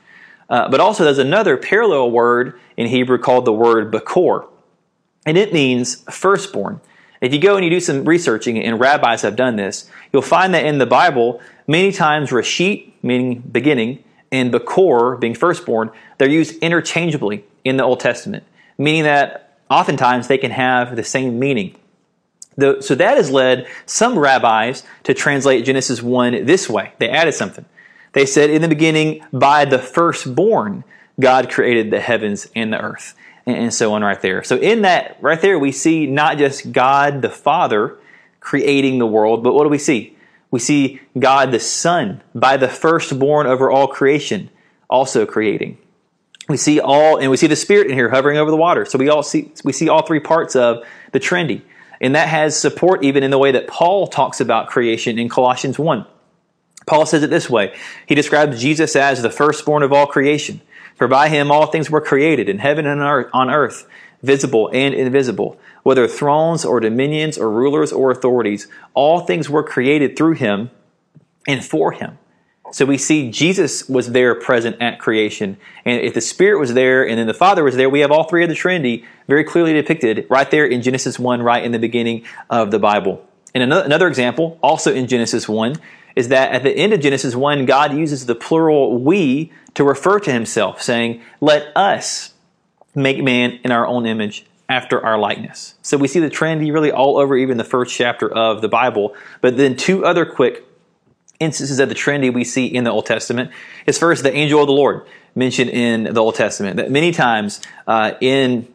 Uh, 0.47 0.69
but 0.69 0.79
also 0.79 1.03
there's 1.03 1.17
another 1.17 1.57
parallel 1.57 2.11
word 2.11 2.59
in 2.77 2.85
Hebrew 2.85 3.17
called 3.17 3.45
the 3.45 3.53
word 3.53 3.91
bakor. 3.91 4.47
And 5.25 5.39
it 5.39 5.51
means 5.51 6.03
firstborn. 6.03 6.81
If 7.21 7.33
you 7.33 7.39
go 7.39 7.55
and 7.55 7.63
you 7.63 7.71
do 7.71 7.79
some 7.79 8.05
researching, 8.05 8.61
and 8.61 8.79
rabbis 8.79 9.21
have 9.21 9.35
done 9.35 9.55
this, 9.55 9.89
you'll 10.11 10.21
find 10.21 10.53
that 10.53 10.65
in 10.65 10.77
the 10.77 10.85
Bible, 10.85 11.41
many 11.67 11.91
times 11.91 12.29
Rashit, 12.29 12.91
meaning 13.01 13.39
beginning, 13.39 14.03
and 14.31 14.51
Bakor, 14.51 15.19
being 15.19 15.33
firstborn, 15.33 15.91
they're 16.17 16.29
used 16.29 16.61
interchangeably 16.61 17.45
in 17.63 17.77
the 17.77 17.83
Old 17.83 17.99
Testament, 17.99 18.43
meaning 18.77 19.03
that 19.03 19.57
oftentimes 19.69 20.27
they 20.27 20.37
can 20.37 20.51
have 20.51 20.95
the 20.95 21.03
same 21.03 21.39
meaning. 21.39 21.75
The, 22.57 22.81
so 22.81 22.95
that 22.95 23.17
has 23.17 23.31
led 23.31 23.67
some 23.85 24.17
rabbis 24.17 24.83
to 25.03 25.13
translate 25.13 25.65
Genesis 25.65 26.01
1 26.01 26.45
this 26.45 26.69
way. 26.69 26.93
They 26.99 27.09
added 27.09 27.33
something. 27.33 27.65
They 28.13 28.25
said, 28.25 28.49
In 28.49 28.61
the 28.61 28.69
beginning, 28.69 29.25
by 29.33 29.65
the 29.65 29.79
firstborn, 29.79 30.85
God 31.19 31.49
created 31.49 31.91
the 31.91 31.99
heavens 31.99 32.47
and 32.55 32.71
the 32.71 32.79
earth 32.79 33.13
and 33.45 33.73
so 33.73 33.93
on 33.93 34.03
right 34.03 34.21
there. 34.21 34.43
So 34.43 34.57
in 34.57 34.81
that 34.81 35.17
right 35.21 35.39
there, 35.39 35.59
we 35.59 35.71
see 35.71 36.07
not 36.07 36.37
just 36.37 36.71
God 36.71 37.21
the 37.21 37.29
Father 37.29 37.97
creating 38.39 38.99
the 38.99 39.07
world, 39.07 39.43
but 39.43 39.53
what 39.53 39.63
do 39.63 39.69
we 39.69 39.77
see? 39.77 40.15
We 40.51 40.59
see 40.59 41.01
God 41.17 41.51
the 41.51 41.59
Son 41.59 42.21
by 42.33 42.57
the 42.57 42.67
firstborn 42.67 43.47
over 43.47 43.69
all 43.69 43.87
creation 43.87 44.49
also 44.89 45.25
creating. 45.25 45.77
We 46.47 46.57
see 46.57 46.79
all, 46.79 47.17
and 47.17 47.31
we 47.31 47.37
see 47.37 47.47
the 47.47 47.55
Spirit 47.55 47.87
in 47.87 47.93
here 47.93 48.09
hovering 48.09 48.37
over 48.37 48.51
the 48.51 48.57
water. 48.57 48.85
So 48.85 48.99
we 48.99 49.09
all 49.09 49.23
see, 49.23 49.51
we 49.63 49.73
see 49.73 49.89
all 49.89 50.05
three 50.05 50.19
parts 50.19 50.55
of 50.55 50.83
the 51.11 51.19
Trinity. 51.19 51.65
And 51.99 52.15
that 52.15 52.27
has 52.27 52.59
support 52.59 53.03
even 53.03 53.23
in 53.23 53.31
the 53.31 53.37
way 53.37 53.51
that 53.51 53.67
Paul 53.67 54.07
talks 54.07 54.39
about 54.39 54.67
creation 54.67 55.17
in 55.17 55.27
Colossians 55.27 55.79
1. 55.79 56.05
Paul 56.85 57.05
says 57.05 57.23
it 57.23 57.29
this 57.31 57.49
way. 57.49 57.75
He 58.05 58.13
describes 58.13 58.61
Jesus 58.61 58.95
as 58.95 59.21
the 59.21 59.29
firstborn 59.31 59.81
of 59.81 59.91
all 59.91 60.05
creation. 60.05 60.61
For 60.95 61.07
by 61.07 61.29
him 61.29 61.51
all 61.51 61.67
things 61.67 61.91
were 61.91 62.01
created, 62.01 62.49
in 62.49 62.59
heaven 62.59 62.85
and 62.85 63.01
on 63.01 63.49
earth, 63.49 63.87
visible 64.23 64.69
and 64.73 64.93
invisible, 64.93 65.59
whether 65.83 66.07
thrones 66.07 66.65
or 66.65 66.79
dominions 66.79 67.37
or 67.37 67.51
rulers 67.51 67.91
or 67.91 68.11
authorities. 68.11 68.67
All 68.93 69.19
things 69.19 69.49
were 69.49 69.63
created 69.63 70.17
through 70.17 70.33
him 70.33 70.71
and 71.47 71.63
for 71.63 71.91
him. 71.91 72.17
So 72.71 72.85
we 72.85 72.97
see 72.97 73.29
Jesus 73.29 73.87
was 73.87 74.11
there 74.11 74.33
present 74.35 74.81
at 74.81 74.99
creation. 74.99 75.57
And 75.85 76.01
if 76.01 76.13
the 76.13 76.21
Spirit 76.21 76.59
was 76.59 76.73
there 76.73 77.07
and 77.07 77.19
then 77.19 77.27
the 77.27 77.33
Father 77.33 77.63
was 77.63 77.75
there, 77.75 77.89
we 77.89 77.99
have 77.99 78.11
all 78.11 78.23
three 78.23 78.43
of 78.43 78.49
the 78.49 78.55
Trinity 78.55 79.05
very 79.27 79.43
clearly 79.43 79.73
depicted 79.73 80.25
right 80.29 80.49
there 80.49 80.65
in 80.65 80.81
Genesis 80.81 81.19
1, 81.19 81.43
right 81.43 81.63
in 81.63 81.71
the 81.71 81.79
beginning 81.79 82.25
of 82.49 82.71
the 82.71 82.79
Bible. 82.79 83.23
And 83.53 83.71
another 83.71 84.07
example, 84.07 84.57
also 84.61 84.93
in 84.93 85.07
Genesis 85.07 85.47
1, 85.47 85.75
is 86.15 86.29
that 86.29 86.51
at 86.51 86.63
the 86.63 86.71
end 86.71 86.93
of 86.93 86.99
Genesis 86.99 87.35
1, 87.35 87.65
God 87.65 87.93
uses 87.93 88.25
the 88.25 88.35
plural 88.35 88.97
we 88.97 89.51
to 89.73 89.83
refer 89.83 90.19
to 90.19 90.31
himself, 90.31 90.81
saying, 90.81 91.21
Let 91.41 91.75
us 91.75 92.33
make 92.93 93.21
man 93.21 93.59
in 93.63 93.71
our 93.71 93.85
own 93.85 94.05
image 94.05 94.45
after 94.67 95.03
our 95.05 95.17
likeness. 95.17 95.75
So 95.81 95.97
we 95.97 96.07
see 96.07 96.19
the 96.19 96.29
Trinity 96.29 96.71
really 96.71 96.91
all 96.91 97.17
over 97.17 97.35
even 97.35 97.57
the 97.57 97.63
first 97.63 97.95
chapter 97.95 98.31
of 98.31 98.61
the 98.61 98.67
Bible. 98.67 99.15
But 99.41 99.57
then 99.57 99.75
two 99.75 100.05
other 100.05 100.25
quick 100.25 100.65
instances 101.39 101.79
of 101.79 101.89
the 101.89 101.95
Trinity 101.95 102.29
we 102.29 102.43
see 102.43 102.65
in 102.65 102.83
the 102.83 102.91
Old 102.91 103.05
Testament 103.05 103.51
is 103.85 103.99
first 103.99 104.23
the 104.23 104.33
angel 104.33 104.61
of 104.61 104.67
the 104.67 104.73
Lord 104.73 105.05
mentioned 105.35 105.69
in 105.69 106.05
the 106.05 106.21
Old 106.21 106.35
Testament. 106.35 106.77
That 106.77 106.89
many 106.89 107.11
times 107.11 107.61
uh, 107.85 108.13
in 108.21 108.67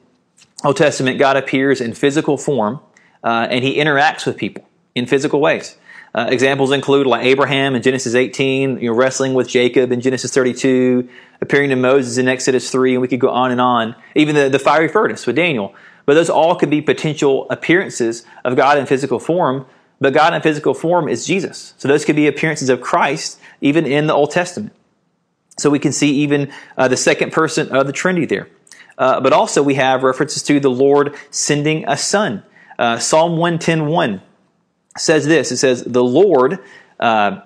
Old 0.63 0.77
Testament, 0.77 1.19
God 1.19 1.37
appears 1.37 1.81
in 1.81 1.95
physical 1.95 2.37
form 2.37 2.81
uh, 3.25 3.49
and 3.51 3.65
he 3.65 3.77
interacts 3.79 4.27
with 4.27 4.37
people 4.37 4.69
in 4.95 5.07
physical 5.07 5.41
ways. 5.41 5.77
Uh, 6.15 6.27
examples 6.29 6.73
include 6.73 7.07
like 7.07 7.25
Abraham 7.25 7.77
in 7.77 7.83
Genesis 7.83 8.15
18, 8.15 8.81
you 8.81 8.91
know, 8.91 8.97
wrestling 8.97 9.35
with 9.35 9.49
Jacob 9.49 9.93
in 9.93 10.01
Genesis 10.01 10.33
32, 10.33 11.09
appearing 11.41 11.71
to 11.71 11.77
Moses 11.77 12.19
in 12.19 12.27
Exodus 12.27 12.71
3, 12.71 12.95
and 12.95 13.03
we 13.03 13.07
could 13.07 13.21
go 13.21 13.31
on 13.31 13.53
and 13.53 13.61
on. 13.61 13.95
Even 14.17 14.35
the, 14.35 14.49
the 14.49 14.59
fiery 14.59 14.89
furnace 14.89 15.27
with 15.27 15.37
Daniel. 15.37 15.73
But 16.07 16.15
those 16.15 16.29
all 16.29 16.57
could 16.57 16.71
be 16.71 16.83
potential 16.83 17.47
appearances 17.49 18.25
of 18.45 18.57
God 18.57 18.77
in 18.77 18.87
physical 18.87 19.21
form, 19.21 19.67
but 20.01 20.13
God 20.13 20.35
in 20.35 20.43
physical 20.43 20.75
form 20.75 21.09
is 21.09 21.25
Jesus. 21.25 21.75
So 21.79 21.87
those 21.87 22.05
could 22.05 22.17
be 22.17 22.27
appearances 22.27 22.71
of 22.71 22.81
Christ, 22.81 23.39
even 23.61 23.87
in 23.87 24.09
the 24.09 24.15
Old 24.15 24.33
Testament. 24.33 24.73
So 25.59 25.71
we 25.71 25.79
can 25.79 25.93
see 25.93 26.11
even 26.17 26.51
uh, 26.77 26.89
the 26.89 26.97
second 26.97 27.33
person 27.33 27.69
of 27.69 27.87
the 27.87 27.93
Trinity 27.93 28.27
there. 28.27 28.49
Uh, 28.99 29.21
but 29.21 29.33
also 29.33 29.63
we 29.63 29.75
have 29.75 30.03
references 30.03 30.43
to 30.45 30.59
the 30.59 30.71
Lord 30.71 31.15
sending 31.31 31.89
a 31.89 31.97
son. 31.97 32.43
Uh, 32.79 32.99
Psalm 32.99 33.37
110.1 33.39 34.23
says 35.01 35.27
this. 35.27 35.51
It 35.53 35.57
says, 35.57 35.83
the 35.85 36.05
Lord, 36.05 36.59
uh, 36.99 37.41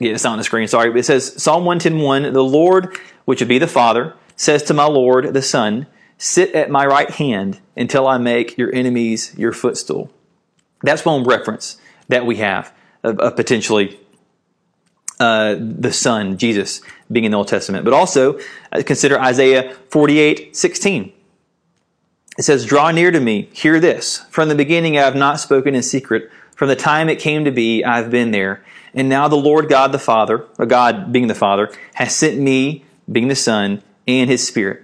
yeah, 0.00 0.12
it's 0.12 0.24
not 0.24 0.32
on 0.32 0.38
the 0.38 0.44
screen, 0.44 0.68
sorry, 0.68 0.90
but 0.90 0.98
it 0.98 1.04
says, 1.04 1.42
Psalm 1.42 1.64
110.1, 1.64 2.32
the 2.32 2.44
Lord, 2.44 2.98
which 3.24 3.40
would 3.40 3.48
be 3.48 3.58
the 3.58 3.66
Father, 3.66 4.14
says 4.36 4.62
to 4.64 4.74
my 4.74 4.84
Lord, 4.84 5.32
the 5.32 5.42
Son, 5.42 5.86
sit 6.18 6.54
at 6.54 6.70
my 6.70 6.84
right 6.86 7.10
hand 7.10 7.60
until 7.76 8.06
I 8.06 8.18
make 8.18 8.58
your 8.58 8.74
enemies 8.74 9.34
your 9.36 9.52
footstool. 9.52 10.10
That's 10.82 11.04
one 11.04 11.24
reference 11.24 11.78
that 12.08 12.26
we 12.26 12.36
have 12.36 12.72
of, 13.02 13.18
of 13.18 13.36
potentially 13.36 13.98
uh, 15.18 15.56
the 15.58 15.92
Son, 15.92 16.36
Jesus, 16.36 16.82
being 17.10 17.24
in 17.24 17.30
the 17.30 17.38
Old 17.38 17.48
Testament. 17.48 17.84
But 17.84 17.94
also 17.94 18.38
uh, 18.72 18.82
consider 18.84 19.18
Isaiah 19.18 19.74
48, 19.90 20.54
16. 20.54 21.12
It 22.38 22.42
says, 22.42 22.66
Draw 22.66 22.90
near 22.90 23.10
to 23.10 23.20
me, 23.20 23.48
hear 23.52 23.80
this. 23.80 24.18
From 24.30 24.48
the 24.48 24.54
beginning 24.54 24.98
I 24.98 25.02
have 25.02 25.16
not 25.16 25.40
spoken 25.40 25.74
in 25.74 25.82
secret 25.82 26.30
from 26.56 26.68
the 26.68 26.76
time 26.76 27.08
it 27.08 27.20
came 27.20 27.44
to 27.44 27.52
be, 27.52 27.84
I've 27.84 28.10
been 28.10 28.32
there. 28.32 28.64
And 28.92 29.08
now 29.08 29.28
the 29.28 29.36
Lord 29.36 29.68
God 29.68 29.92
the 29.92 29.98
Father, 29.98 30.44
or 30.58 30.66
God 30.66 31.12
being 31.12 31.28
the 31.28 31.34
Father, 31.34 31.70
has 31.94 32.16
sent 32.16 32.38
me, 32.38 32.84
being 33.10 33.28
the 33.28 33.36
Son, 33.36 33.82
and 34.08 34.28
His 34.28 34.44
Spirit. 34.44 34.82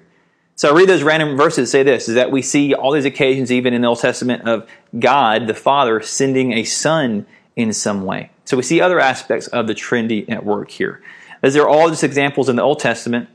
So 0.55 0.69
I 0.71 0.77
read 0.77 0.89
those 0.89 1.03
random 1.03 1.37
verses 1.37 1.71
say 1.71 1.83
this, 1.83 2.09
is 2.09 2.15
that 2.15 2.31
we 2.31 2.43
see 2.43 2.75
all 2.75 2.93
these 2.93 3.07
occasions, 3.07 3.51
even 3.51 3.75
in 3.75 3.81
the 3.83 3.89
Old 3.89 4.01
Testament, 4.01 4.47
of 4.47 4.69
God, 4.99 5.47
the 5.47 5.55
Father, 5.55 6.01
sending 6.03 6.53
a 6.53 6.63
Son 6.63 7.27
in 7.57 7.73
some 7.73 8.05
way. 8.05 8.31
So 8.45 8.57
we 8.57 8.63
see 8.63 8.81
other 8.81 9.01
aspects 9.01 9.47
of 9.49 9.67
the 9.67 9.75
Trinity 9.75 10.29
at 10.29 10.45
work 10.45 10.71
here. 10.71 11.03
As 11.43 11.55
there 11.55 11.63
are 11.63 11.69
all 11.69 11.89
just 11.89 12.05
examples 12.05 12.49
in 12.49 12.57
the 12.57 12.63
Old 12.63 12.81
Testament 12.81 13.29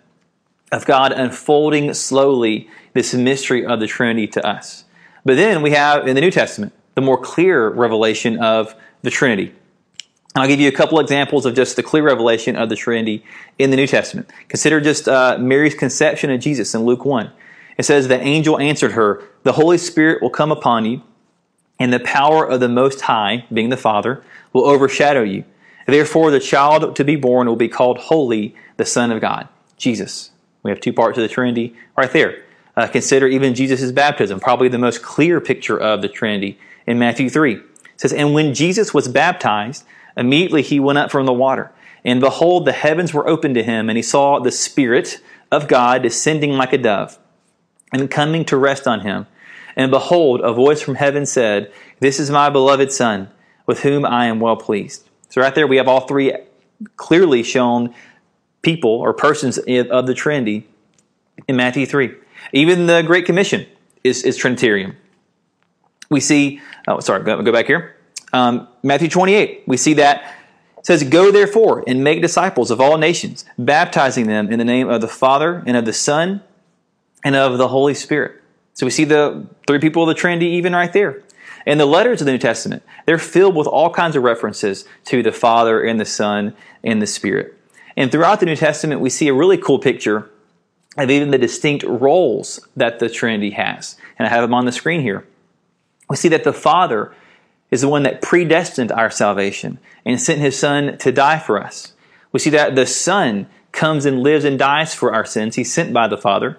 of 0.71 0.85
God 0.85 1.11
unfolding 1.11 1.93
slowly 1.93 2.69
this 2.93 3.13
mystery 3.13 3.65
of 3.65 3.79
the 3.79 3.87
Trinity 3.87 4.27
to 4.27 4.45
us. 4.45 4.85
But 5.25 5.37
then 5.37 5.61
we 5.61 5.71
have 5.71 6.07
in 6.07 6.15
the 6.15 6.21
New 6.21 6.31
Testament, 6.31 6.73
the 6.97 7.01
more 7.01 7.15
clear 7.19 7.69
revelation 7.69 8.39
of 8.39 8.73
the 9.03 9.11
Trinity. 9.11 9.53
And 10.33 10.41
I'll 10.41 10.47
give 10.47 10.59
you 10.59 10.67
a 10.67 10.71
couple 10.71 10.99
examples 10.99 11.45
of 11.45 11.53
just 11.53 11.75
the 11.75 11.83
clear 11.83 12.01
revelation 12.01 12.55
of 12.55 12.69
the 12.69 12.75
Trinity 12.75 13.23
in 13.59 13.69
the 13.69 13.75
New 13.75 13.85
Testament. 13.85 14.31
Consider 14.47 14.81
just 14.81 15.07
uh, 15.07 15.37
Mary's 15.39 15.75
conception 15.75 16.31
of 16.31 16.39
Jesus 16.39 16.73
in 16.73 16.85
Luke 16.85 17.05
1. 17.05 17.31
It 17.77 17.83
says, 17.83 18.07
The 18.07 18.19
angel 18.19 18.57
answered 18.57 18.93
her, 18.93 19.21
The 19.43 19.51
Holy 19.51 19.77
Spirit 19.77 20.23
will 20.23 20.31
come 20.31 20.51
upon 20.51 20.85
you, 20.85 21.03
and 21.79 21.93
the 21.93 21.99
power 21.99 22.43
of 22.43 22.61
the 22.61 22.67
Most 22.67 23.01
High, 23.01 23.45
being 23.53 23.69
the 23.69 23.77
Father, 23.77 24.23
will 24.51 24.65
overshadow 24.65 25.21
you. 25.21 25.43
Therefore, 25.85 26.31
the 26.31 26.39
child 26.39 26.95
to 26.95 27.03
be 27.03 27.15
born 27.15 27.47
will 27.47 27.55
be 27.55 27.69
called 27.69 27.99
Holy, 27.99 28.55
the 28.77 28.85
Son 28.87 29.11
of 29.11 29.21
God, 29.21 29.47
Jesus. 29.77 30.31
We 30.63 30.71
have 30.71 30.79
two 30.79 30.93
parts 30.93 31.19
of 31.19 31.21
the 31.21 31.27
Trinity 31.27 31.75
right 31.95 32.11
there. 32.11 32.43
Uh, 32.75 32.87
consider 32.87 33.27
even 33.27 33.53
Jesus' 33.53 33.91
baptism, 33.91 34.39
probably 34.39 34.67
the 34.67 34.79
most 34.79 35.03
clear 35.03 35.39
picture 35.39 35.79
of 35.79 36.01
the 36.01 36.09
Trinity 36.09 36.57
in 36.87 36.97
Matthew 36.97 37.29
3. 37.29 37.55
It 37.55 37.61
says, 37.97 38.13
And 38.13 38.33
when 38.33 38.53
Jesus 38.53 38.93
was 38.93 39.07
baptized, 39.07 39.83
immediately 40.15 40.61
he 40.61 40.79
went 40.79 40.97
up 40.97 41.11
from 41.11 41.25
the 41.25 41.33
water. 41.33 41.71
And 42.03 42.21
behold, 42.21 42.65
the 42.65 42.71
heavens 42.71 43.13
were 43.13 43.27
opened 43.27 43.55
to 43.55 43.63
him, 43.63 43.89
and 43.89 43.97
he 43.97 44.01
saw 44.01 44.39
the 44.39 44.51
Spirit 44.51 45.19
of 45.51 45.67
God 45.67 46.03
descending 46.03 46.53
like 46.53 46.73
a 46.73 46.77
dove 46.77 47.19
and 47.91 48.09
coming 48.09 48.45
to 48.45 48.57
rest 48.57 48.87
on 48.87 49.01
him. 49.01 49.27
And 49.75 49.91
behold, 49.91 50.41
a 50.41 50.53
voice 50.53 50.81
from 50.81 50.95
heaven 50.95 51.25
said, 51.25 51.71
This 51.99 52.19
is 52.19 52.31
my 52.31 52.49
beloved 52.49 52.91
Son, 52.91 53.29
with 53.65 53.81
whom 53.81 54.05
I 54.05 54.25
am 54.25 54.39
well 54.39 54.55
pleased. 54.55 55.07
So, 55.29 55.41
right 55.41 55.53
there, 55.53 55.67
we 55.67 55.77
have 55.77 55.87
all 55.87 56.07
three 56.07 56.33
clearly 56.95 57.43
shown 57.43 57.93
people 58.61 58.91
or 58.91 59.13
persons 59.13 59.57
of 59.57 60.07
the 60.07 60.13
Trinity 60.13 60.67
in 61.47 61.55
Matthew 61.55 61.85
3. 61.85 62.11
Even 62.53 62.87
the 62.87 63.01
Great 63.01 63.25
Commission 63.25 63.65
is, 64.03 64.23
is 64.23 64.37
Trinitarian 64.37 64.95
we 66.09 66.19
see, 66.19 66.61
oh, 66.87 66.99
sorry, 66.99 67.23
go, 67.23 67.41
go 67.41 67.51
back 67.51 67.65
here. 67.65 67.95
Um, 68.33 68.67
Matthew 68.83 69.09
28, 69.09 69.63
we 69.67 69.77
see 69.77 69.95
that 69.95 70.35
says, 70.83 71.03
Go 71.03 71.31
therefore 71.31 71.83
and 71.85 72.03
make 72.03 72.21
disciples 72.21 72.71
of 72.71 72.79
all 72.79 72.97
nations, 72.97 73.45
baptizing 73.57 74.27
them 74.27 74.51
in 74.51 74.59
the 74.59 74.65
name 74.65 74.89
of 74.89 75.01
the 75.01 75.07
Father 75.07 75.63
and 75.65 75.75
of 75.75 75.85
the 75.85 75.93
Son 75.93 76.41
and 77.23 77.35
of 77.35 77.57
the 77.57 77.67
Holy 77.67 77.93
Spirit. 77.93 78.41
So 78.73 78.85
we 78.85 78.91
see 78.91 79.03
the 79.03 79.47
three 79.67 79.79
people 79.79 80.03
of 80.03 80.07
the 80.07 80.13
Trinity 80.13 80.47
even 80.51 80.73
right 80.73 80.91
there. 80.93 81.23
And 81.65 81.79
the 81.79 81.85
letters 81.85 82.21
of 82.21 82.25
the 82.25 82.31
New 82.31 82.37
Testament, 82.37 82.83
they're 83.05 83.17
filled 83.17 83.55
with 83.55 83.67
all 83.67 83.89
kinds 83.89 84.15
of 84.15 84.23
references 84.23 84.85
to 85.05 85.21
the 85.21 85.33
Father 85.33 85.83
and 85.83 85.99
the 85.99 86.05
Son 86.05 86.55
and 86.83 87.01
the 87.01 87.07
Spirit. 87.07 87.57
And 87.97 88.09
throughout 88.09 88.39
the 88.39 88.45
New 88.45 88.55
Testament, 88.55 89.01
we 89.01 89.09
see 89.09 89.27
a 89.27 89.33
really 89.33 89.57
cool 89.57 89.79
picture 89.79 90.29
of 90.97 91.09
even 91.09 91.31
the 91.31 91.37
distinct 91.37 91.83
roles 91.83 92.65
that 92.77 92.99
the 92.99 93.09
Trinity 93.09 93.51
has. 93.51 93.97
And 94.17 94.25
I 94.25 94.29
have 94.29 94.43
them 94.43 94.53
on 94.53 94.65
the 94.65 94.71
screen 94.71 95.01
here 95.01 95.25
we 96.09 96.15
see 96.15 96.29
that 96.29 96.43
the 96.43 96.53
Father 96.53 97.13
is 97.71 97.81
the 97.81 97.89
one 97.89 98.03
that 98.03 98.21
predestined 98.21 98.91
our 98.91 99.09
salvation 99.09 99.79
and 100.05 100.21
sent 100.21 100.39
his 100.39 100.57
Son 100.57 100.97
to 100.99 101.11
die 101.11 101.39
for 101.39 101.61
us. 101.61 101.93
We 102.31 102.39
see 102.39 102.49
that 102.51 102.75
the 102.75 102.85
Son 102.85 103.47
comes 103.71 104.05
and 104.05 104.21
lives 104.21 104.45
and 104.45 104.57
dies 104.57 104.93
for 104.93 105.13
our 105.13 105.25
sins. 105.25 105.55
He's 105.55 105.73
sent 105.73 105.93
by 105.93 106.07
the 106.07 106.17
Father. 106.17 106.57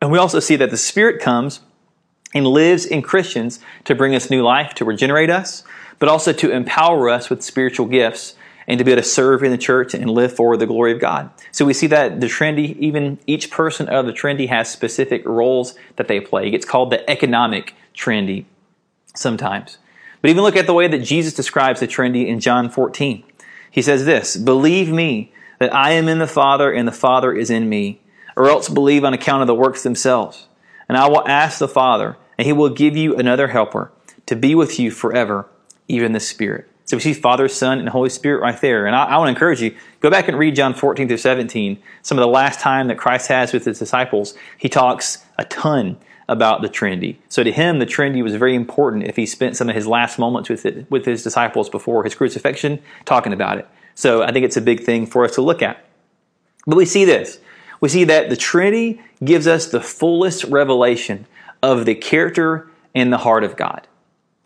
And 0.00 0.12
we 0.12 0.18
also 0.18 0.40
see 0.40 0.56
that 0.56 0.70
the 0.70 0.76
Spirit 0.76 1.20
comes 1.20 1.60
and 2.34 2.46
lives 2.46 2.84
in 2.84 3.02
Christians 3.02 3.60
to 3.84 3.94
bring 3.94 4.14
us 4.14 4.30
new 4.30 4.42
life, 4.42 4.74
to 4.74 4.84
regenerate 4.84 5.30
us, 5.30 5.64
but 5.98 6.08
also 6.08 6.32
to 6.32 6.50
empower 6.50 7.08
us 7.08 7.30
with 7.30 7.42
spiritual 7.42 7.86
gifts 7.86 8.34
and 8.68 8.78
to 8.78 8.84
be 8.84 8.92
able 8.92 9.02
to 9.02 9.08
serve 9.08 9.42
in 9.42 9.50
the 9.50 9.58
church 9.58 9.94
and 9.94 10.10
live 10.10 10.32
for 10.32 10.56
the 10.56 10.66
glory 10.66 10.92
of 10.92 11.00
God. 11.00 11.30
So 11.50 11.64
we 11.64 11.72
see 11.72 11.86
that 11.86 12.20
the 12.20 12.28
Trinity, 12.28 12.76
even 12.78 13.18
each 13.26 13.50
person 13.50 13.88
of 13.88 14.04
the 14.04 14.12
Trinity 14.12 14.46
has 14.46 14.70
specific 14.70 15.26
roles 15.26 15.74
that 15.96 16.06
they 16.06 16.20
play. 16.20 16.50
It's 16.50 16.66
called 16.66 16.90
the 16.90 17.08
economic 17.10 17.74
Trinity 17.98 18.46
sometimes. 19.14 19.78
But 20.22 20.30
even 20.30 20.44
look 20.44 20.56
at 20.56 20.66
the 20.66 20.72
way 20.72 20.88
that 20.88 21.00
Jesus 21.00 21.34
describes 21.34 21.80
the 21.80 21.86
Trinity 21.86 22.28
in 22.28 22.40
John 22.40 22.70
14. 22.70 23.24
He 23.70 23.82
says 23.82 24.06
this 24.06 24.36
Believe 24.36 24.90
me 24.90 25.32
that 25.58 25.74
I 25.74 25.90
am 25.90 26.08
in 26.08 26.18
the 26.18 26.26
Father 26.26 26.72
and 26.72 26.86
the 26.86 26.92
Father 26.92 27.32
is 27.34 27.50
in 27.50 27.68
me, 27.68 28.00
or 28.36 28.48
else 28.48 28.68
believe 28.68 29.04
on 29.04 29.14
account 29.14 29.42
of 29.42 29.48
the 29.48 29.54
works 29.54 29.82
themselves. 29.82 30.46
And 30.88 30.96
I 30.96 31.08
will 31.08 31.26
ask 31.28 31.58
the 31.58 31.68
Father, 31.68 32.16
and 32.38 32.46
he 32.46 32.52
will 32.52 32.70
give 32.70 32.96
you 32.96 33.16
another 33.16 33.48
helper 33.48 33.92
to 34.26 34.36
be 34.36 34.54
with 34.54 34.78
you 34.78 34.90
forever, 34.90 35.48
even 35.88 36.12
the 36.12 36.20
Spirit. 36.20 36.70
So 36.84 36.96
we 36.96 37.02
see 37.02 37.12
Father, 37.12 37.48
Son, 37.48 37.80
and 37.80 37.88
Holy 37.88 38.08
Spirit 38.08 38.40
right 38.40 38.58
there. 38.60 38.86
And 38.86 38.96
I, 38.96 39.04
I, 39.04 39.18
want 39.18 39.26
to 39.26 39.32
encourage 39.32 39.60
you, 39.60 39.76
go 40.00 40.08
back 40.08 40.28
and 40.28 40.38
read 40.38 40.54
John 40.54 40.72
14 40.72 41.08
through 41.08 41.18
17. 41.18 41.82
Some 42.00 42.16
of 42.16 42.22
the 42.22 42.28
last 42.28 42.60
time 42.60 42.88
that 42.88 42.96
Christ 42.96 43.28
has 43.28 43.52
with 43.52 43.66
his 43.66 43.78
disciples, 43.78 44.34
he 44.56 44.70
talks 44.70 45.18
a 45.36 45.44
ton 45.44 45.98
about 46.28 46.62
the 46.62 46.68
Trinity. 46.68 47.18
So 47.28 47.42
to 47.42 47.50
him, 47.50 47.78
the 47.78 47.86
Trinity 47.86 48.22
was 48.22 48.34
very 48.34 48.54
important 48.54 49.04
if 49.04 49.16
he 49.16 49.26
spent 49.26 49.56
some 49.56 49.68
of 49.68 49.74
his 49.74 49.86
last 49.86 50.18
moments 50.18 50.48
with 50.48 50.66
it, 50.66 50.90
with 50.90 51.06
his 51.06 51.22
disciples 51.22 51.68
before 51.70 52.04
his 52.04 52.14
crucifixion 52.14 52.80
talking 53.04 53.32
about 53.32 53.58
it. 53.58 53.68
So 53.94 54.22
I 54.22 54.32
think 54.32 54.44
it's 54.44 54.56
a 54.56 54.62
big 54.62 54.84
thing 54.84 55.06
for 55.06 55.24
us 55.24 55.34
to 55.36 55.42
look 55.42 55.62
at. 55.62 55.84
But 56.66 56.76
we 56.76 56.84
see 56.84 57.04
this. 57.04 57.40
We 57.80 57.88
see 57.88 58.04
that 58.04 58.28
the 58.28 58.36
Trinity 58.36 59.00
gives 59.24 59.46
us 59.46 59.66
the 59.66 59.80
fullest 59.80 60.44
revelation 60.44 61.26
of 61.62 61.86
the 61.86 61.94
character 61.94 62.68
and 62.94 63.12
the 63.12 63.18
heart 63.18 63.44
of 63.44 63.56
God. 63.56 63.86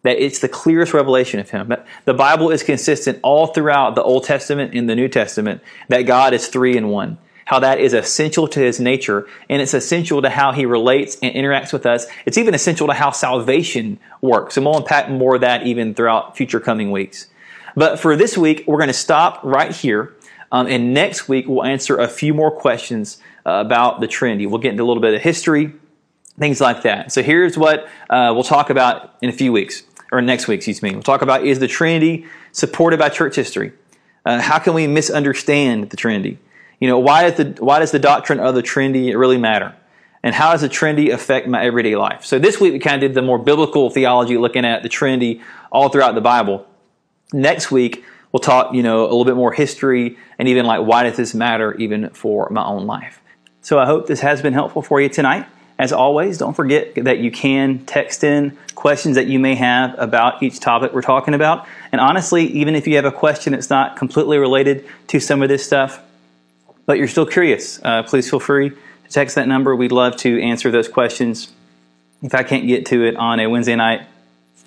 That 0.03 0.23
it's 0.23 0.41
the 0.41 0.49
clearest 0.49 0.95
revelation 0.95 1.41
of 1.41 1.51
Him. 1.51 1.73
The 2.05 2.15
Bible 2.15 2.51
is 2.51 2.63
consistent 2.63 3.19
all 3.23 3.49
throughout 3.49 3.95
the 3.95 4.03
Old 4.03 4.25
Testament 4.25 4.75
and 4.75 4.89
the 4.89 4.97
New 4.97 5.09
Testament 5.09 5.63
that 5.89 6.03
God 6.03 6.35
is 6.35 6.49
three 6.49 6.77
in 6.77 6.89
one. 6.89 7.19
How 7.45 7.59
that 7.61 7.81
is 7.81 7.93
essential 7.93 8.49
to 8.49 8.61
His 8.61 8.81
nature, 8.81 9.27
and 9.49 9.61
it's 9.61 9.75
essential 9.75 10.23
to 10.23 10.31
how 10.31 10.53
He 10.53 10.67
relates 10.67 11.17
and 11.23 11.35
interacts 11.35 11.73
with 11.73 11.87
us. 11.87 12.07
It's 12.27 12.39
even 12.39 12.55
essential 12.55 12.87
to 12.87 12.95
how 12.95 13.11
salvation 13.11 13.99
works. 14.21 14.57
And 14.57 14.65
we'll 14.65 14.77
unpack 14.77 15.11
more 15.11 15.37
of 15.37 15.41
that 15.41 15.67
even 15.67 15.95
throughout 15.95 16.37
future 16.37 16.61
coming 16.61 16.91
weeks. 16.91 17.29
But 17.75 17.99
for 17.99 18.17
this 18.17 18.37
week, 18.37 18.65
we're 18.67 18.79
going 18.79 18.89
to 18.89 18.95
stop 18.95 19.41
right 19.43 19.75
here. 19.75 20.15
Um, 20.51 20.67
and 20.67 20.93
next 20.93 21.29
week, 21.29 21.49
we'll 21.49 21.65
answer 21.65 21.97
a 21.97 22.09
few 22.09 22.35
more 22.35 22.51
questions 22.51 23.19
uh, 23.47 23.63
about 23.65 24.01
the 24.01 24.07
Trinity. 24.07 24.47
We'll 24.47 24.61
get 24.61 24.73
into 24.73 24.83
a 24.83 24.87
little 24.87 25.01
bit 25.01 25.15
of 25.15 25.23
history, 25.23 25.73
things 26.39 26.61
like 26.61 26.83
that. 26.83 27.11
So 27.13 27.23
here's 27.23 27.57
what 27.57 27.89
uh, 28.11 28.33
we'll 28.35 28.45
talk 28.45 28.71
about 28.71 29.15
in 29.23 29.31
a 29.31 29.33
few 29.33 29.51
weeks, 29.53 29.83
or 30.13 30.21
next 30.21 30.49
week, 30.49 30.59
excuse 30.59 30.83
me. 30.83 30.93
We'll 30.93 31.03
talk 31.03 31.23
about 31.23 31.47
is 31.47 31.59
the 31.59 31.69
Trinity 31.69 32.27
supported 32.53 32.99
by 32.99 33.09
church 33.09 33.35
history? 33.37 33.73
Uh, 34.25 34.41
how 34.41 34.59
can 34.59 34.75
we 34.75 34.87
misunderstand 34.87 35.91
the 35.91 35.97
Trinity? 35.97 36.39
You 36.83 36.89
know, 36.89 36.99
why, 36.99 37.27
is 37.27 37.37
the, 37.37 37.45
why 37.61 37.79
does 37.79 37.93
the 37.93 38.01
doctrine 38.01 38.41
of 38.41 38.57
the 38.57 38.61
Trinity 38.61 39.15
really 39.15 39.39
matter? 39.39 39.73
And 40.25 40.35
how 40.35 40.51
does 40.51 40.63
the 40.63 40.69
Trinity 40.69 41.11
affect 41.11 41.47
my 41.47 41.65
everyday 41.65 41.95
life? 41.95 42.25
So 42.25 42.41
this 42.41 42.59
week 42.59 42.73
we 42.73 42.81
kind 42.81 42.97
of 42.97 43.09
did 43.09 43.15
the 43.15 43.23
more 43.23 43.39
biblical 43.39 43.89
theology 43.89 44.37
looking 44.37 44.65
at 44.65 44.83
the 44.83 44.89
Trinity 44.89 45.43
all 45.71 45.91
throughout 45.91 46.17
the 46.17 46.21
Bible. 46.21 46.67
Next 47.33 47.71
week, 47.71 48.05
we'll 48.33 48.41
talk, 48.41 48.75
you 48.75 48.83
know, 48.83 49.03
a 49.03 49.05
little 49.05 49.25
bit 49.25 49.37
more 49.37 49.53
history 49.53 50.19
and 50.41 50.49
even 50.49 50.67
like 50.67 50.85
why 50.85 51.05
does 51.05 51.17
this 51.17 51.35
matter 51.35 51.73
even 51.75 52.11
for 52.11 52.49
my 52.51 52.65
own 52.65 52.85
life. 52.89 53.21
So 53.61 53.79
I 53.79 53.87
hope 53.87 54.09
this 54.09 54.19
has 54.19 54.43
been 54.43 54.53
helpful 54.53 54.83
for 54.83 55.01
you 55.01 55.09
tonight. 55.09 55.47
As 55.79 55.93
always, 55.93 56.37
don't 56.37 56.55
forget 56.55 56.97
that 56.97 57.19
you 57.19 57.31
can 57.31 57.87
text 57.87 58.25
in 58.25 58.59
questions 58.75 59.15
that 59.15 59.29
you 59.29 59.39
may 59.39 59.55
have 59.55 59.95
about 59.99 60.43
each 60.43 60.59
topic 60.59 60.93
we're 60.93 61.03
talking 61.03 61.35
about. 61.35 61.65
And 61.93 62.01
honestly, 62.01 62.47
even 62.47 62.75
if 62.75 62.89
you 62.89 62.97
have 62.97 63.05
a 63.05 63.13
question 63.13 63.53
that's 63.53 63.71
not 63.71 63.97
completely 63.97 64.39
related 64.39 64.85
to 65.07 65.21
some 65.21 65.43
of 65.43 65.49
this 65.49 65.65
stuff, 65.65 66.03
but 66.87 66.99
you're 66.99 67.09
still 67.09 67.27
curious, 67.27 67.81
uh, 67.83 68.03
please 68.03 68.29
feel 68.29 68.41
free 68.41 68.71
to 68.71 69.09
text 69.09 69.35
that 69.37 69.49
number. 69.49 69.75
We'd 69.75 69.93
love 69.93 70.17
to 70.19 70.43
answer 70.43 70.71
those 70.71 70.89
questions. 70.89 71.53
If 72.23 72.35
I 72.35 72.43
can't 72.43 72.67
get 72.67 72.87
to 72.87 73.05
it 73.05 73.17
on 73.17 73.41
a 73.41 73.49
Wednesday 73.49 73.77
night, 73.77 74.03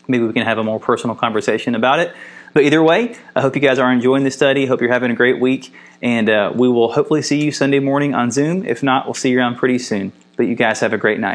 maybe 0.08 0.25
we 0.25 0.34
can 0.34 0.45
have 0.45 0.58
a 0.58 0.63
more 0.63 0.80
personal 0.80 1.15
conversation 1.15 1.75
about 1.75 1.99
it. 1.99 2.15
But 2.54 2.63
either 2.63 2.82
way, 2.82 3.17
I 3.36 3.41
hope 3.41 3.56
you 3.56 3.62
guys 3.62 3.80
are 3.80 3.91
enjoying 3.91 4.23
the 4.23 4.32
study. 4.32 4.65
Hope 4.65 4.80
you're 4.80 4.91
having 4.91 5.12
a 5.12 5.15
great 5.15 5.41
week. 5.41 5.73
And 6.01 6.30
uh, 6.30 6.54
we 6.56 6.69
will 6.69 6.93
hopefully 6.93 7.21
see 7.21 7.43
you 7.43 7.51
Sunday 7.51 7.80
morning 7.80 8.13
on 8.13 8.32
Zoom. 8.32 8.65
If 8.65 8.82
not, 8.82 9.06
we'll 9.06 9.13
see 9.13 9.32
you 9.32 9.39
around 9.39 9.58
pretty 9.58 9.78
soon. 9.78 10.13
But 10.38 10.47
you 10.47 10.56
guys 10.56 10.80
have 10.80 10.93
a 10.93 10.97
great 10.97 11.19
night. 11.19 11.34